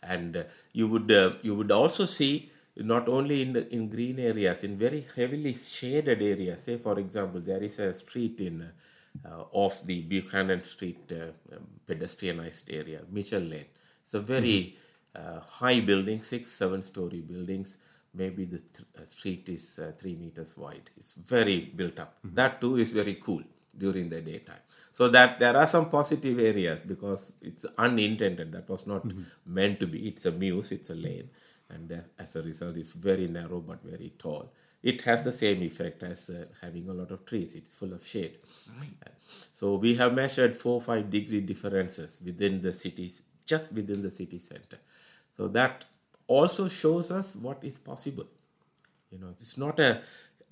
and 0.00 0.36
uh, 0.36 0.44
you 0.72 0.86
would 0.86 1.10
uh, 1.10 1.32
you 1.42 1.56
would 1.56 1.72
also 1.72 2.06
see 2.06 2.52
not 2.76 3.08
only 3.08 3.42
in 3.42 3.52
the, 3.52 3.74
in 3.74 3.88
green 3.88 4.20
areas, 4.20 4.62
in 4.62 4.78
very 4.78 5.04
heavily 5.16 5.54
shaded 5.54 6.22
areas. 6.22 6.62
Say 6.62 6.76
for 6.76 7.00
example, 7.00 7.40
there 7.40 7.62
is 7.64 7.80
a 7.80 7.92
street 7.92 8.40
in 8.40 8.70
uh, 9.26 9.42
off 9.50 9.82
the 9.82 10.02
Buchanan 10.02 10.62
Street 10.62 11.10
uh, 11.10 11.56
um, 11.56 11.66
pedestrianized 11.84 12.72
area, 12.72 13.00
Mitchell 13.10 13.42
Lane. 13.42 13.66
It's 14.02 14.14
a 14.14 14.20
very 14.20 14.76
mm-hmm. 15.16 15.38
high 15.48 15.80
building, 15.80 16.20
six 16.20 16.52
seven 16.52 16.80
story 16.82 17.22
buildings 17.22 17.78
maybe 18.14 18.44
the 18.44 18.58
th- 18.58 18.88
uh, 18.98 19.04
street 19.04 19.48
is 19.48 19.78
uh, 19.78 19.92
three 19.98 20.14
meters 20.14 20.56
wide. 20.56 20.90
It's 20.96 21.14
very 21.14 21.60
built 21.60 21.98
up. 21.98 22.18
Mm-hmm. 22.18 22.34
That 22.34 22.60
too 22.60 22.76
is 22.76 22.92
very 22.92 23.14
cool 23.14 23.42
during 23.76 24.08
the 24.08 24.20
daytime. 24.20 24.60
So 24.92 25.08
that 25.08 25.38
there 25.38 25.56
are 25.56 25.66
some 25.66 25.88
positive 25.88 26.38
areas 26.38 26.80
because 26.80 27.36
it's 27.40 27.64
unintended. 27.78 28.52
That 28.52 28.68
was 28.68 28.86
not 28.86 29.06
mm-hmm. 29.06 29.22
meant 29.46 29.80
to 29.80 29.86
be. 29.86 30.06
It's 30.08 30.26
a 30.26 30.32
mews. 30.32 30.72
It's 30.72 30.90
a 30.90 30.94
lane, 30.94 31.30
and 31.70 31.88
that, 31.88 32.06
as 32.18 32.36
a 32.36 32.42
result, 32.42 32.76
it's 32.76 32.92
very 32.92 33.28
narrow 33.28 33.60
but 33.60 33.82
very 33.82 34.12
tall. 34.18 34.52
It 34.82 35.02
has 35.02 35.22
the 35.22 35.32
same 35.32 35.62
effect 35.62 36.02
as 36.02 36.28
uh, 36.28 36.46
having 36.60 36.88
a 36.88 36.92
lot 36.92 37.12
of 37.12 37.24
trees. 37.24 37.54
It's 37.54 37.74
full 37.74 37.92
of 37.92 38.04
shade. 38.04 38.38
Right. 38.78 38.90
Uh, 39.06 39.10
so 39.52 39.76
we 39.76 39.94
have 39.94 40.12
measured 40.12 40.56
four 40.56 40.80
five 40.80 41.08
degree 41.08 41.40
differences 41.40 42.20
within 42.24 42.60
the 42.60 42.72
cities, 42.72 43.22
just 43.46 43.72
within 43.72 44.02
the 44.02 44.10
city 44.10 44.38
center. 44.38 44.78
So 45.36 45.48
that 45.48 45.86
also 46.26 46.68
shows 46.68 47.10
us 47.10 47.36
what 47.36 47.62
is 47.62 47.78
possible. 47.78 48.26
You 49.10 49.18
know, 49.18 49.28
it's 49.30 49.58
not 49.58 49.78
a 49.80 50.02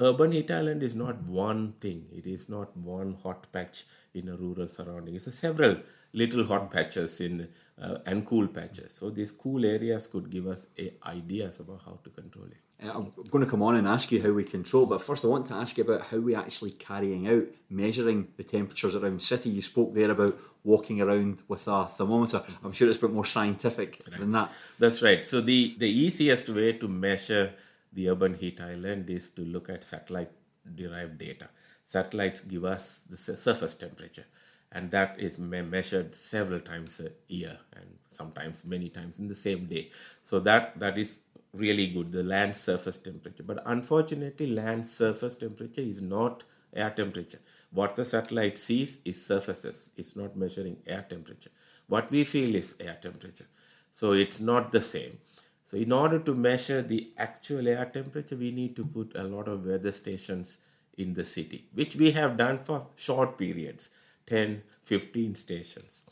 urban 0.01 0.33
heat 0.33 0.51
island 0.51 0.83
is 0.83 0.95
not 0.95 1.23
one 1.23 1.75
thing. 1.81 2.07
It 2.13 2.27
is 2.27 2.49
not 2.49 2.77
one 2.77 3.17
hot 3.23 3.51
patch 3.53 3.85
in 4.15 4.29
a 4.29 4.37
rural 4.37 4.69
surrounding. 4.69 5.15
It's 5.15 5.33
several 5.35 5.77
little 6.13 6.45
hot 6.45 6.71
patches 6.71 7.21
in 7.21 7.49
uh, 7.81 7.99
and 8.07 8.27
cool 8.27 8.49
patches. 8.49 8.93
So 8.93 9.11
these 9.11 9.31
cool 9.31 9.65
areas 9.65 10.07
could 10.07 10.31
give 10.31 10.47
us 10.47 10.67
a, 10.79 10.93
ideas 11.07 11.61
about 11.61 11.83
how 11.85 11.99
to 12.05 12.11
control 12.11 12.47
it. 12.47 12.70
Uh, 12.83 12.91
I'm 12.95 13.13
going 13.31 13.45
to 13.45 13.51
come 13.51 13.63
on 13.63 13.77
and 13.77 13.87
ask 13.87 14.11
you 14.13 14.23
how 14.23 14.31
we 14.31 14.45
control, 14.45 14.87
but 14.87 15.03
first 15.03 15.25
I 15.25 15.29
want 15.29 15.47
to 15.47 15.55
ask 15.55 15.77
you 15.77 15.85
about 15.85 16.03
how 16.03 16.19
we 16.19 16.35
actually 16.35 16.73
carrying 16.73 17.29
out 17.29 17.45
measuring 17.69 18.29
the 18.37 18.45
temperatures 18.45 18.95
around 18.95 19.21
city. 19.23 19.51
You 19.51 19.63
spoke 19.63 19.93
there 19.95 20.11
about 20.11 20.39
walking 20.65 21.01
around 21.01 21.43
with 21.49 21.67
a 21.69 21.87
thermometer. 21.87 22.43
I'm 22.65 22.73
sure 22.73 22.89
it's 22.89 22.99
a 22.99 23.03
bit 23.03 23.13
more 23.13 23.25
scientific 23.25 24.01
right. 24.11 24.21
than 24.21 24.33
that. 24.33 24.53
That's 24.79 25.03
right. 25.03 25.25
So 25.25 25.41
the 25.41 25.75
the 25.79 25.89
easiest 25.89 26.49
way 26.49 26.73
to 26.75 26.89
measure 26.89 27.53
the 27.93 28.09
urban 28.09 28.35
heat 28.35 28.61
island 28.61 29.11
is 29.11 29.31
to 29.31 29.43
look 29.43 29.69
at 29.69 29.85
satellite 29.85 30.31
derived 30.75 31.19
data. 31.19 31.49
Satellites 31.85 32.43
give 32.43 32.65
us 32.65 33.03
the 33.03 33.17
surface 33.17 33.75
temperature 33.75 34.27
and 34.73 34.91
that 34.91 35.19
is 35.19 35.39
me- 35.39 35.63
measured 35.63 36.15
several 36.15 36.61
times 36.61 37.01
a 37.01 37.11
year 37.33 37.59
and 37.77 37.87
sometimes 38.09 38.65
many 38.65 38.89
times 38.89 39.19
in 39.19 39.29
the 39.29 39.35
same 39.35 39.67
day 39.67 39.91
so 40.23 40.41
that 40.41 40.79
that 40.79 40.97
is 40.99 41.23
really 41.53 41.89
good 41.89 42.13
the 42.13 42.23
land 42.23 42.55
surface 42.55 42.99
temperature. 42.99 43.43
But 43.43 43.63
unfortunately 43.67 44.47
land 44.47 44.87
surface 44.87 45.35
temperature 45.35 45.81
is 45.81 46.01
not 46.01 46.45
air 46.75 46.91
temperature. 46.91 47.41
What 47.73 47.97
the 47.97 48.05
satellite 48.05 48.59
sees 48.59 49.01
is 49.05 49.25
surfaces. 49.25 49.91
It's 49.97 50.17
not 50.17 50.37
measuring 50.37 50.79
air 50.87 51.05
temperature. 51.09 51.51
What 51.89 52.11
we 52.11 52.25
feel 52.25 52.55
is 52.55 52.77
air 52.81 52.99
temperature. 53.01 53.47
So 53.93 54.13
it's 54.13 54.41
not 54.41 54.73
the 54.73 54.83
same. 54.83 55.19
So 55.65 55.77
in 55.77 55.93
order 55.93 56.19
to 56.19 56.35
measure 56.35 56.83
the 56.83 57.13
actual 57.17 57.69
air 57.69 57.85
temperature 57.85 58.37
we 58.37 58.51
need 58.51 58.77
to 58.77 58.85
put 58.85 59.13
a 59.15 59.23
lot 59.23 59.49
of 59.49 59.67
weather 59.67 59.93
stations 59.93 60.59
in 60.99 61.15
the 61.15 61.25
city 61.25 61.65
which 61.73 61.95
we 61.97 62.11
have 62.11 62.37
done 62.37 62.59
for 62.59 62.89
short 62.97 63.39
periods 63.39 63.91
10, 64.27 64.63
15 64.85 65.35
stations. 65.35 66.05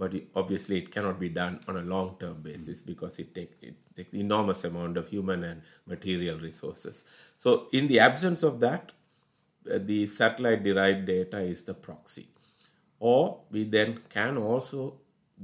But 0.00 0.14
obviously, 0.34 0.78
it 0.78 0.90
cannot 0.90 1.20
be 1.20 1.28
done 1.28 1.60
on 1.68 1.76
a 1.76 1.82
long 1.82 2.16
term 2.18 2.40
basis 2.40 2.80
because 2.80 3.18
it, 3.18 3.34
take, 3.34 3.52
it 3.60 3.74
takes 3.94 4.14
enormous 4.14 4.64
amount 4.64 4.96
of 4.96 5.06
human 5.08 5.44
and 5.44 5.60
material 5.86 6.38
resources. 6.38 7.04
So, 7.36 7.66
in 7.74 7.86
the 7.86 8.00
absence 8.00 8.42
of 8.42 8.60
that, 8.60 8.92
uh, 9.70 9.78
the 9.78 10.06
satellite 10.06 10.64
derived 10.64 11.04
data 11.04 11.40
is 11.40 11.64
the 11.64 11.74
proxy. 11.74 12.28
Or 12.98 13.40
we 13.50 13.64
then 13.64 14.00
can 14.08 14.38
also, 14.38 14.94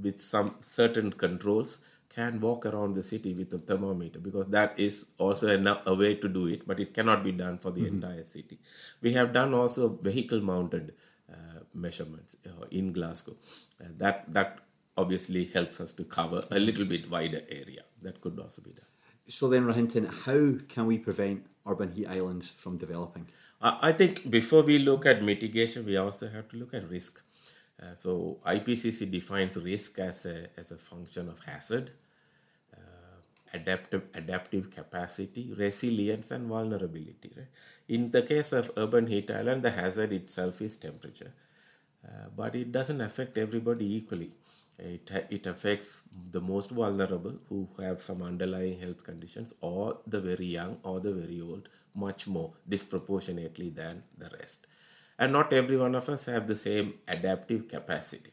with 0.02 0.22
some 0.22 0.54
certain 0.60 1.12
controls, 1.12 1.86
can 2.08 2.40
walk 2.40 2.64
around 2.64 2.94
the 2.94 3.02
city 3.02 3.34
with 3.34 3.52
a 3.52 3.58
thermometer 3.58 4.18
because 4.18 4.46
that 4.46 4.80
is 4.80 5.10
also 5.18 5.48
a, 5.54 5.82
a 5.84 5.94
way 5.94 6.14
to 6.14 6.28
do 6.30 6.46
it, 6.46 6.66
but 6.66 6.80
it 6.80 6.94
cannot 6.94 7.22
be 7.22 7.32
done 7.32 7.58
for 7.58 7.70
the 7.70 7.82
mm-hmm. 7.82 7.96
entire 7.96 8.24
city. 8.24 8.58
We 9.02 9.12
have 9.12 9.34
done 9.34 9.52
also 9.52 9.98
vehicle 10.02 10.40
mounted 10.40 10.94
measurements 11.74 12.36
uh, 12.46 12.66
in 12.70 12.92
Glasgow. 12.92 13.36
Uh, 13.80 13.88
that 13.96 14.32
that 14.32 14.58
obviously 14.96 15.44
helps 15.44 15.80
us 15.80 15.92
to 15.92 16.04
cover 16.04 16.42
a 16.50 16.58
little 16.58 16.84
bit 16.84 17.10
wider 17.10 17.42
area. 17.50 17.82
That 18.02 18.20
could 18.20 18.38
also 18.38 18.62
be 18.62 18.70
done. 18.70 18.86
So 19.28 19.48
then, 19.48 19.64
Rohinton, 19.64 20.06
how 20.24 20.64
can 20.68 20.86
we 20.86 20.98
prevent 20.98 21.46
urban 21.66 21.92
heat 21.92 22.06
islands 22.06 22.48
from 22.48 22.76
developing? 22.76 23.26
I 23.60 23.92
think 23.92 24.30
before 24.30 24.62
we 24.62 24.78
look 24.78 25.06
at 25.06 25.22
mitigation, 25.22 25.84
we 25.86 25.96
also 25.96 26.28
have 26.28 26.48
to 26.50 26.56
look 26.56 26.74
at 26.74 26.88
risk. 26.88 27.24
Uh, 27.82 27.94
so 27.94 28.38
IPCC 28.46 29.10
defines 29.10 29.56
risk 29.56 29.98
as 29.98 30.26
a, 30.26 30.46
as 30.56 30.70
a 30.72 30.76
function 30.76 31.28
of 31.28 31.42
hazard, 31.44 31.90
uh, 31.90 31.92
adaptive 33.56 34.04
adaptive 34.20 34.70
capacity, 34.78 35.44
resilience, 35.64 36.30
and 36.36 36.48
vulnerability. 36.54 37.30
Right? 37.36 37.52
In 37.96 38.10
the 38.16 38.22
case 38.30 38.52
of 38.60 38.70
urban 38.84 39.06
heat 39.14 39.30
island, 39.40 39.62
the 39.68 39.74
hazard 39.80 40.12
itself 40.20 40.62
is 40.68 40.76
temperature. 40.88 41.32
Uh, 42.06 42.28
but 42.36 42.54
it 42.54 42.70
doesn't 42.78 43.00
affect 43.00 43.38
everybody 43.46 43.86
equally. 43.96 44.32
It, 44.78 45.10
it 45.30 45.46
affects 45.46 46.02
the 46.32 46.40
most 46.40 46.70
vulnerable 46.70 47.34
who 47.48 47.60
have 47.80 48.02
some 48.02 48.22
underlying 48.22 48.78
health 48.78 49.02
conditions, 49.04 49.54
or 49.60 49.98
the 50.06 50.20
very 50.20 50.46
young 50.58 50.78
or 50.82 51.00
the 51.00 51.12
very 51.12 51.40
old, 51.40 51.68
much 51.94 52.26
more 52.28 52.52
disproportionately 52.68 53.70
than 53.70 54.02
the 54.18 54.30
rest. 54.38 54.66
And 55.18 55.32
not 55.32 55.52
every 55.52 55.78
one 55.78 55.94
of 55.94 56.08
us 56.10 56.26
have 56.26 56.46
the 56.46 56.56
same 56.56 56.94
adaptive 57.08 57.68
capacity. 57.68 58.32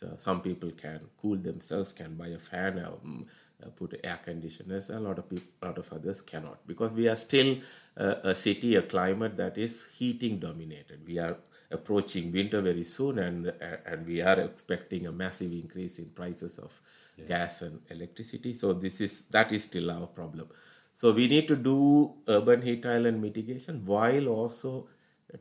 So 0.00 0.08
some 0.18 0.40
people 0.40 0.70
can 0.72 1.00
cool 1.22 1.36
themselves, 1.36 1.92
can 1.92 2.14
buy 2.16 2.28
a 2.28 2.38
fan, 2.38 2.84
um, 2.84 3.26
uh, 3.62 3.68
put 3.70 4.00
air 4.02 4.18
conditioners. 4.22 4.90
A 4.90 5.00
lot 5.00 5.18
of 5.18 5.28
people, 5.28 5.46
a 5.62 5.66
lot 5.66 5.78
of 5.78 5.92
others 5.92 6.20
cannot 6.22 6.66
because 6.66 6.92
we 6.92 7.08
are 7.08 7.16
still 7.16 7.58
uh, 7.96 8.14
a 8.24 8.34
city, 8.34 8.76
a 8.76 8.82
climate 8.82 9.36
that 9.36 9.58
is 9.58 9.88
heating 9.96 10.38
dominated. 10.38 11.00
We 11.06 11.18
are 11.18 11.36
approaching 11.70 12.32
winter 12.32 12.60
very 12.60 12.84
soon, 12.84 13.18
and 13.18 13.52
and 13.86 14.06
we 14.06 14.20
are 14.20 14.40
expecting 14.40 15.06
a 15.06 15.12
massive 15.12 15.52
increase 15.52 15.98
in 15.98 16.06
prices 16.06 16.58
of 16.58 16.80
yeah. 17.16 17.26
gas 17.26 17.62
and 17.62 17.80
electricity. 17.90 18.52
So 18.52 18.72
this 18.72 19.00
is 19.00 19.22
that 19.26 19.52
is 19.52 19.64
still 19.64 19.90
our 19.90 20.06
problem. 20.06 20.48
So 20.92 21.12
we 21.12 21.26
need 21.26 21.48
to 21.48 21.56
do 21.56 22.14
urban 22.28 22.62
heat 22.62 22.86
island 22.86 23.20
mitigation 23.20 23.84
while 23.84 24.28
also 24.28 24.86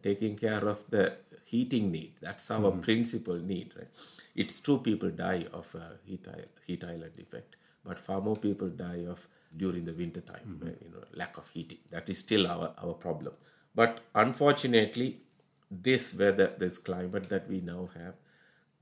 taking 0.01 0.35
care 0.35 0.67
of 0.67 0.83
the 0.89 1.13
heating 1.45 1.91
need. 1.91 2.13
That's 2.19 2.49
our 2.49 2.71
mm-hmm. 2.71 2.79
principal 2.79 3.35
need. 3.35 3.73
Right? 3.77 3.87
It's 4.35 4.59
true 4.59 4.79
people 4.79 5.11
die 5.11 5.45
of 5.53 5.75
uh, 5.75 5.79
heat, 6.05 6.27
heat 6.65 6.83
island 6.83 7.13
effect, 7.19 7.55
but 7.85 7.99
far 7.99 8.21
more 8.21 8.35
people 8.35 8.69
die 8.69 9.05
of 9.07 9.27
during 9.55 9.85
the 9.85 9.93
winter 9.93 10.21
time. 10.21 10.59
Mm-hmm. 10.59 10.83
You 10.83 10.91
know, 10.91 11.03
lack 11.13 11.37
of 11.37 11.49
heating. 11.49 11.79
That 11.91 12.09
is 12.09 12.19
still 12.19 12.47
our, 12.47 12.73
our 12.81 12.93
problem. 12.93 13.33
But 13.75 14.01
unfortunately, 14.15 15.21
this 15.69 16.13
weather, 16.15 16.53
this 16.57 16.77
climate 16.77 17.29
that 17.29 17.49
we 17.49 17.61
now 17.61 17.89
have, 17.95 18.15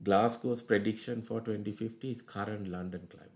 Glasgow's 0.02 0.62
prediction 0.62 1.22
for 1.22 1.40
2050 1.40 2.10
is 2.10 2.22
current 2.22 2.68
London 2.68 3.06
climate. 3.08 3.28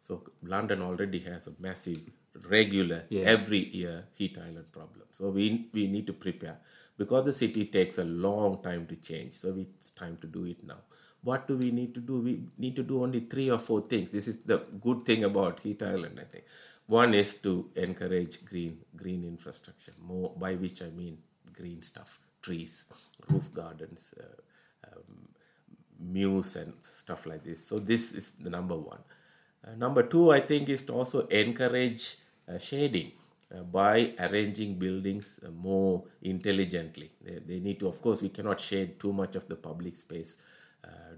So 0.00 0.22
London 0.42 0.82
already 0.82 1.18
has 1.20 1.48
a 1.48 1.52
massive, 1.58 2.00
regular, 2.48 3.04
yeah. 3.10 3.24
every 3.24 3.58
year 3.58 4.04
heat 4.14 4.38
island 4.38 4.70
problem. 4.72 5.06
So 5.10 5.30
we 5.30 5.68
we 5.72 5.88
need 5.88 6.06
to 6.06 6.12
prepare 6.12 6.58
because 6.96 7.24
the 7.24 7.32
city 7.32 7.66
takes 7.66 7.98
a 7.98 8.04
long 8.04 8.62
time 8.62 8.86
to 8.86 8.96
change. 8.96 9.32
So 9.32 9.56
it's 9.58 9.90
time 9.90 10.16
to 10.20 10.26
do 10.26 10.44
it 10.44 10.64
now. 10.64 10.78
What 11.26 11.48
do 11.48 11.56
we 11.56 11.72
need 11.72 11.92
to 11.94 12.00
do? 12.00 12.20
We 12.20 12.40
need 12.56 12.76
to 12.76 12.84
do 12.84 13.02
only 13.02 13.20
three 13.20 13.50
or 13.50 13.58
four 13.58 13.80
things. 13.80 14.12
This 14.12 14.28
is 14.28 14.42
the 14.50 14.58
good 14.80 15.04
thing 15.04 15.24
about 15.24 15.58
heat 15.58 15.82
island, 15.82 16.20
I 16.20 16.24
think. 16.32 16.44
One 16.86 17.14
is 17.14 17.34
to 17.46 17.68
encourage 17.74 18.44
green 18.44 18.78
green 18.94 19.24
infrastructure, 19.24 19.94
more 20.10 20.32
by 20.44 20.54
which 20.54 20.82
I 20.82 20.90
mean 20.90 21.18
green 21.52 21.82
stuff, 21.82 22.20
trees, 22.42 22.86
roof 23.28 23.52
gardens, 23.52 24.14
uh, 24.20 24.92
um, 24.92 25.28
mews, 25.98 26.54
and 26.54 26.72
stuff 26.80 27.26
like 27.26 27.42
this. 27.42 27.66
So, 27.66 27.80
this 27.80 28.12
is 28.12 28.32
the 28.46 28.50
number 28.50 28.76
one. 28.76 29.02
Uh, 29.66 29.74
number 29.74 30.04
two, 30.04 30.30
I 30.30 30.40
think, 30.40 30.68
is 30.68 30.84
to 30.84 30.92
also 30.92 31.26
encourage 31.26 32.18
uh, 32.48 32.58
shading. 32.58 33.12
Uh, 33.54 33.62
by 33.62 34.12
arranging 34.18 34.74
buildings 34.74 35.38
uh, 35.46 35.50
more 35.52 36.02
intelligently. 36.22 37.12
They, 37.24 37.38
they, 37.46 37.60
need 37.60 37.78
to, 37.78 37.86
of 37.86 38.02
course, 38.02 38.20
we 38.22 38.30
cannot 38.30 38.60
shade 38.60 38.98
too 38.98 39.12
much 39.12 39.36
of 39.36 39.46
the 39.46 39.54
public 39.54 39.94
space 39.94 40.42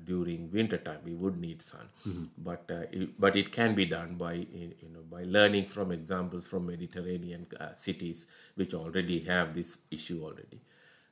during 0.04 0.50
winter 0.50 0.78
time. 0.78 1.00
We 1.04 1.14
would 1.14 1.38
need 1.38 1.62
sun, 1.62 1.86
mm-hmm. 2.06 2.24
but 2.38 2.64
it, 2.92 3.20
but 3.20 3.36
it 3.36 3.52
can 3.52 3.74
be 3.74 3.84
done 3.84 4.14
by 4.14 4.34
you 4.34 4.90
know 4.92 5.02
by 5.10 5.24
learning 5.24 5.66
from 5.66 5.92
examples 5.92 6.48
from 6.48 6.66
Mediterranean 6.66 7.46
cities 7.76 8.28
which 8.54 8.74
already 8.74 9.20
have 9.20 9.54
this 9.54 9.82
issue 9.90 10.22
already. 10.24 10.60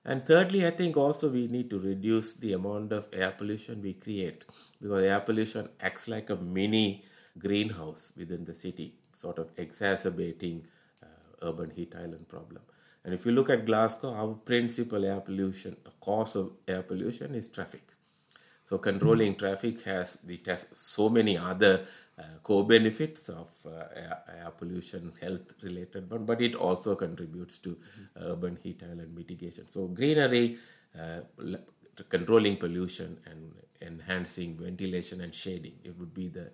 And 0.04 0.24
thirdly, 0.24 0.64
I 0.64 0.70
think 0.70 0.96
also 0.96 1.28
we 1.28 1.48
need 1.48 1.68
to 1.70 1.80
reduce 1.80 2.34
the 2.34 2.52
amount 2.52 2.92
of 2.92 3.08
air 3.12 3.32
pollution 3.32 3.82
we 3.82 3.94
create 3.94 4.46
because 4.80 5.02
air 5.02 5.20
pollution 5.20 5.68
acts 5.80 6.06
like 6.06 6.30
a 6.30 6.36
mini 6.36 7.04
greenhouse 7.38 8.12
within 8.16 8.44
the 8.44 8.54
city, 8.54 8.94
sort 9.12 9.38
of 9.40 9.50
exacerbating 9.56 10.64
uh, 11.02 11.48
urban 11.48 11.70
heat 11.70 11.94
island 11.96 12.28
problem. 12.28 12.62
And 13.04 13.14
if 13.14 13.26
you 13.26 13.32
look 13.32 13.50
at 13.50 13.66
Glasgow, 13.66 14.14
our 14.14 14.34
principal 14.34 15.04
air 15.04 15.20
pollution, 15.20 15.76
cause 16.00 16.36
of 16.36 16.52
air 16.68 16.82
pollution 16.82 17.34
is 17.34 17.48
traffic. 17.48 17.82
So 18.66 18.78
controlling 18.78 19.36
traffic 19.36 19.82
has 19.82 20.24
it 20.28 20.44
has 20.46 20.66
so 20.74 21.08
many 21.08 21.38
other 21.38 21.86
uh, 22.18 22.22
co-benefits 22.42 23.28
of 23.28 23.48
uh, 23.64 23.84
air, 23.94 24.18
air, 24.36 24.50
pollution, 24.58 25.12
health-related 25.20 26.10
one, 26.10 26.24
but 26.24 26.40
it 26.40 26.56
also 26.56 26.96
contributes 26.96 27.58
to 27.58 27.70
mm-hmm. 27.70 28.32
urban 28.32 28.58
heat 28.60 28.82
island 28.82 29.14
mitigation. 29.14 29.68
So 29.68 29.86
greenery, 29.86 30.58
uh, 31.00 31.20
controlling 32.08 32.56
pollution, 32.56 33.18
and 33.30 33.52
enhancing 33.80 34.56
ventilation 34.56 35.20
and 35.20 35.32
shading, 35.32 35.74
it 35.84 35.96
would 35.96 36.12
be 36.12 36.26
the 36.26 36.50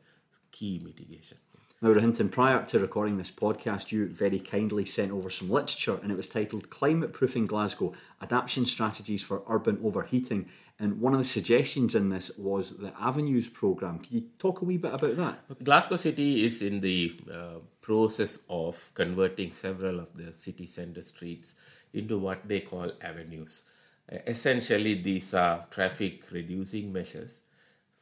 key 0.51 0.83
mitigation. 0.85 1.39
Now, 1.81 1.95
Rohinton, 1.95 2.31
prior 2.31 2.65
to 2.67 2.79
recording 2.79 3.17
this 3.17 3.31
podcast, 3.33 3.91
you 3.91 4.07
very 4.07 4.39
kindly 4.39 4.85
sent 4.85 5.11
over 5.11 5.31
some 5.31 5.51
literature 5.51 5.99
and 6.01 6.13
it 6.13 6.17
was 6.17 6.29
titled 6.29 6.71
Climate 6.71 7.13
Proofing 7.13 7.47
Glasgow 7.47 7.93
Adaptation 8.21 8.67
Strategies 8.67 9.23
for 9.23 9.43
Urban 9.49 9.81
Overheating. 9.83 10.49
And 10.79 11.01
one 11.01 11.15
of 11.15 11.21
the 11.21 11.27
suggestions 11.27 11.95
in 11.95 12.09
this 12.09 12.31
was 12.37 12.77
the 12.79 12.93
Avenues 13.01 13.49
programme. 13.49 14.01
Can 14.01 14.17
you 14.17 14.25
talk 14.39 14.63
a 14.63 14.65
wee 14.65 14.79
bit 14.79 14.95
about 14.95 15.17
that? 15.17 15.65
Glasgow 15.65 15.97
City 15.97 16.45
is 16.45 16.61
in 16.63 16.81
the 16.81 17.15
uh, 17.33 17.59
process 17.81 18.45
of 18.49 18.91
converting 18.95 19.53
several 19.53 20.01
of 20.01 20.17
the 20.17 20.33
city 20.33 20.67
centre 20.67 21.03
streets 21.03 21.55
into 21.93 22.19
what 22.19 22.49
they 22.49 22.61
call 22.61 22.91
avenues. 23.01 23.69
Uh, 24.13 24.19
essentially, 24.27 24.95
these 24.95 25.35
are 25.35 25.67
traffic 25.71 26.25
reducing 26.33 26.93
measures 26.93 27.43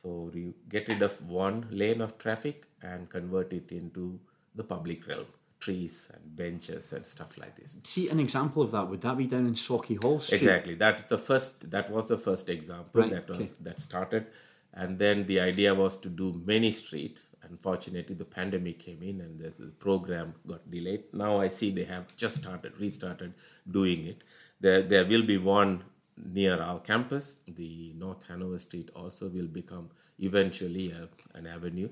so 0.01 0.31
you 0.35 0.55
get 0.69 0.89
rid 0.89 1.03
of 1.03 1.15
one 1.29 1.67
lane 1.71 2.01
of 2.01 2.17
traffic 2.17 2.67
and 2.81 3.11
convert 3.11 3.53
it 3.53 3.71
into 3.71 4.19
the 4.55 4.65
public 4.65 5.07
realm 5.07 5.27
trees 5.61 6.11
and 6.13 6.37
benches 6.37 6.93
and 6.93 7.07
stuff 7.07 7.37
like 7.39 7.55
this. 7.57 7.79
See 7.85 8.09
an 8.09 8.19
example 8.19 8.63
of 8.63 8.73
that. 8.73 8.89
Would 8.89 9.03
that 9.03 9.17
be 9.17 9.27
down 9.27 9.47
in 9.47 9.55
Sauchiehall 9.55 10.21
Street? 10.23 10.43
Exactly. 10.43 10.75
That's 10.75 11.05
the 11.05 11.19
first. 11.19 11.71
That 11.71 11.91
was 11.91 12.09
the 12.09 12.19
first 12.19 12.49
example 12.49 13.03
Right, 13.03 13.11
that 13.11 13.29
was 13.29 13.39
okay. 13.39 13.53
that 13.63 13.79
started, 13.79 14.27
and 14.73 14.99
then 14.99 15.27
the 15.27 15.41
idea 15.41 15.75
was 15.75 15.97
to 15.99 16.09
do 16.09 16.41
many 16.45 16.71
streets. 16.71 17.29
Unfortunately, 17.43 18.15
the 18.15 18.25
pandemic 18.25 18.79
came 18.79 19.03
in 19.03 19.21
and 19.21 19.39
the, 19.39 19.51
the 19.51 19.71
program 19.73 20.35
got 20.47 20.71
delayed. 20.71 21.05
Now 21.13 21.41
I 21.41 21.49
see 21.49 21.71
they 21.71 21.85
have 21.85 22.17
just 22.17 22.37
started, 22.37 22.73
restarted 22.79 23.35
doing 23.71 24.07
it. 24.07 24.23
There, 24.61 24.83
there 24.83 25.05
will 25.05 25.25
be 25.25 25.39
one 25.39 25.83
near 26.17 26.61
our 26.61 26.81
campus. 26.81 27.39
The 27.49 27.93
North 27.97 28.27
Hanover 28.29 28.59
Street 28.59 28.91
also 28.95 29.29
will 29.29 29.47
become 29.47 29.91
eventually 30.19 30.93
a, 30.93 31.09
an 31.37 31.47
avenue. 31.47 31.89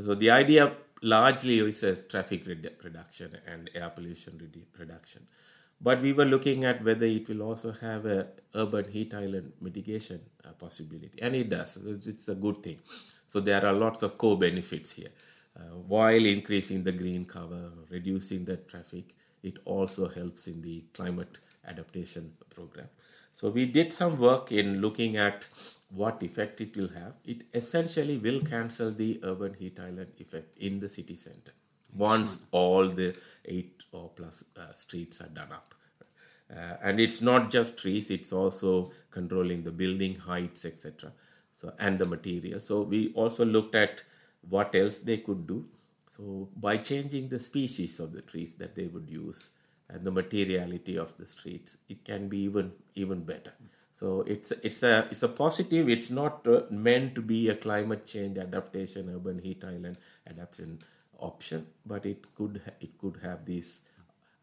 So 0.00 0.14
the 0.14 0.30
idea 0.30 0.72
largely 1.02 1.60
a 1.60 1.96
traffic 1.96 2.44
redu- 2.44 2.82
reduction 2.84 3.36
and 3.46 3.70
air 3.74 3.90
pollution 3.90 4.34
redu- 4.34 4.66
reduction. 4.78 5.22
But 5.80 6.02
we 6.02 6.12
were 6.12 6.26
looking 6.26 6.64
at 6.64 6.84
whether 6.84 7.06
it 7.06 7.28
will 7.28 7.42
also 7.42 7.72
have 7.72 8.04
a 8.04 8.28
urban 8.54 8.90
heat 8.90 9.14
island 9.14 9.52
mitigation 9.62 10.20
uh, 10.44 10.52
possibility, 10.52 11.20
and 11.22 11.34
it 11.34 11.48
does. 11.48 11.76
It's- 11.78 12.06
It's 12.06 12.28
a 12.28 12.34
good 12.34 12.62
thing. 12.62 12.78
So 13.26 13.40
there 13.40 13.64
are 13.64 13.72
lots 13.72 14.02
of 14.02 14.18
co-benefits 14.18 14.92
here. 14.92 15.12
Uh, 15.58 15.76
while 15.94 16.24
increasing 16.26 16.82
the 16.84 16.92
green 16.92 17.24
cover, 17.24 17.70
reducing 17.90 18.44
the 18.44 18.56
traffic, 18.56 19.14
it 19.42 19.58
also 19.64 20.08
helps 20.08 20.46
in 20.46 20.60
the 20.62 20.84
climate 20.92 21.38
adaptation 21.66 22.34
program. 22.54 22.88
So 23.32 23.48
we 23.50 23.66
did 23.66 23.92
some 23.92 24.18
work 24.18 24.52
in 24.52 24.80
looking 24.80 25.16
at 25.16 25.48
what 25.90 26.22
effect 26.22 26.60
it 26.60 26.76
will 26.76 26.88
have. 26.88 27.14
It 27.24 27.44
essentially 27.54 28.18
will 28.18 28.40
cancel 28.40 28.90
the 28.90 29.20
urban 29.22 29.54
heat 29.54 29.78
island 29.80 30.12
effect 30.18 30.56
in 30.58 30.78
the 30.78 30.88
city 30.88 31.16
center 31.16 31.52
once 31.94 32.46
all 32.52 32.88
the 32.88 33.16
eight 33.44 33.82
or 33.92 34.10
plus 34.10 34.44
uh, 34.56 34.72
streets 34.72 35.20
are 35.20 35.28
done 35.28 35.52
up. 35.52 35.74
Uh, 36.50 36.76
and 36.82 36.98
it's 36.98 37.20
not 37.20 37.50
just 37.50 37.78
trees; 37.78 38.10
it's 38.10 38.32
also 38.32 38.90
controlling 39.10 39.62
the 39.62 39.70
building 39.70 40.16
heights, 40.16 40.64
etc. 40.64 41.12
So 41.52 41.72
and 41.78 41.98
the 41.98 42.06
material. 42.06 42.60
So 42.60 42.82
we 42.82 43.12
also 43.14 43.44
looked 43.44 43.74
at 43.74 44.02
what 44.48 44.74
else 44.74 44.98
they 44.98 45.18
could 45.18 45.46
do. 45.46 45.64
So 46.08 46.48
by 46.56 46.76
changing 46.78 47.28
the 47.28 47.38
species 47.38 48.00
of 48.00 48.12
the 48.12 48.22
trees 48.22 48.54
that 48.54 48.74
they 48.74 48.86
would 48.86 49.08
use 49.08 49.52
and 49.88 50.04
the 50.04 50.10
materiality 50.10 50.96
of 50.96 51.16
the 51.18 51.26
streets, 51.26 51.78
it 51.88 52.04
can 52.04 52.28
be 52.28 52.38
even 52.38 52.72
even 52.96 53.22
better. 53.22 53.52
So 54.00 54.22
it's 54.26 54.50
it's 54.52 54.82
a 54.82 55.06
it's 55.10 55.22
a 55.22 55.28
positive. 55.28 55.90
It's 55.90 56.10
not 56.10 56.46
uh, 56.48 56.62
meant 56.70 57.14
to 57.16 57.20
be 57.20 57.50
a 57.50 57.54
climate 57.54 58.06
change 58.06 58.38
adaptation, 58.38 59.10
urban 59.14 59.38
heat 59.38 59.62
island 59.62 59.98
adaptation 60.26 60.78
option, 61.18 61.66
but 61.84 62.06
it 62.06 62.24
could 62.34 62.62
it 62.80 62.96
could 62.98 63.18
have 63.22 63.44
these 63.44 63.84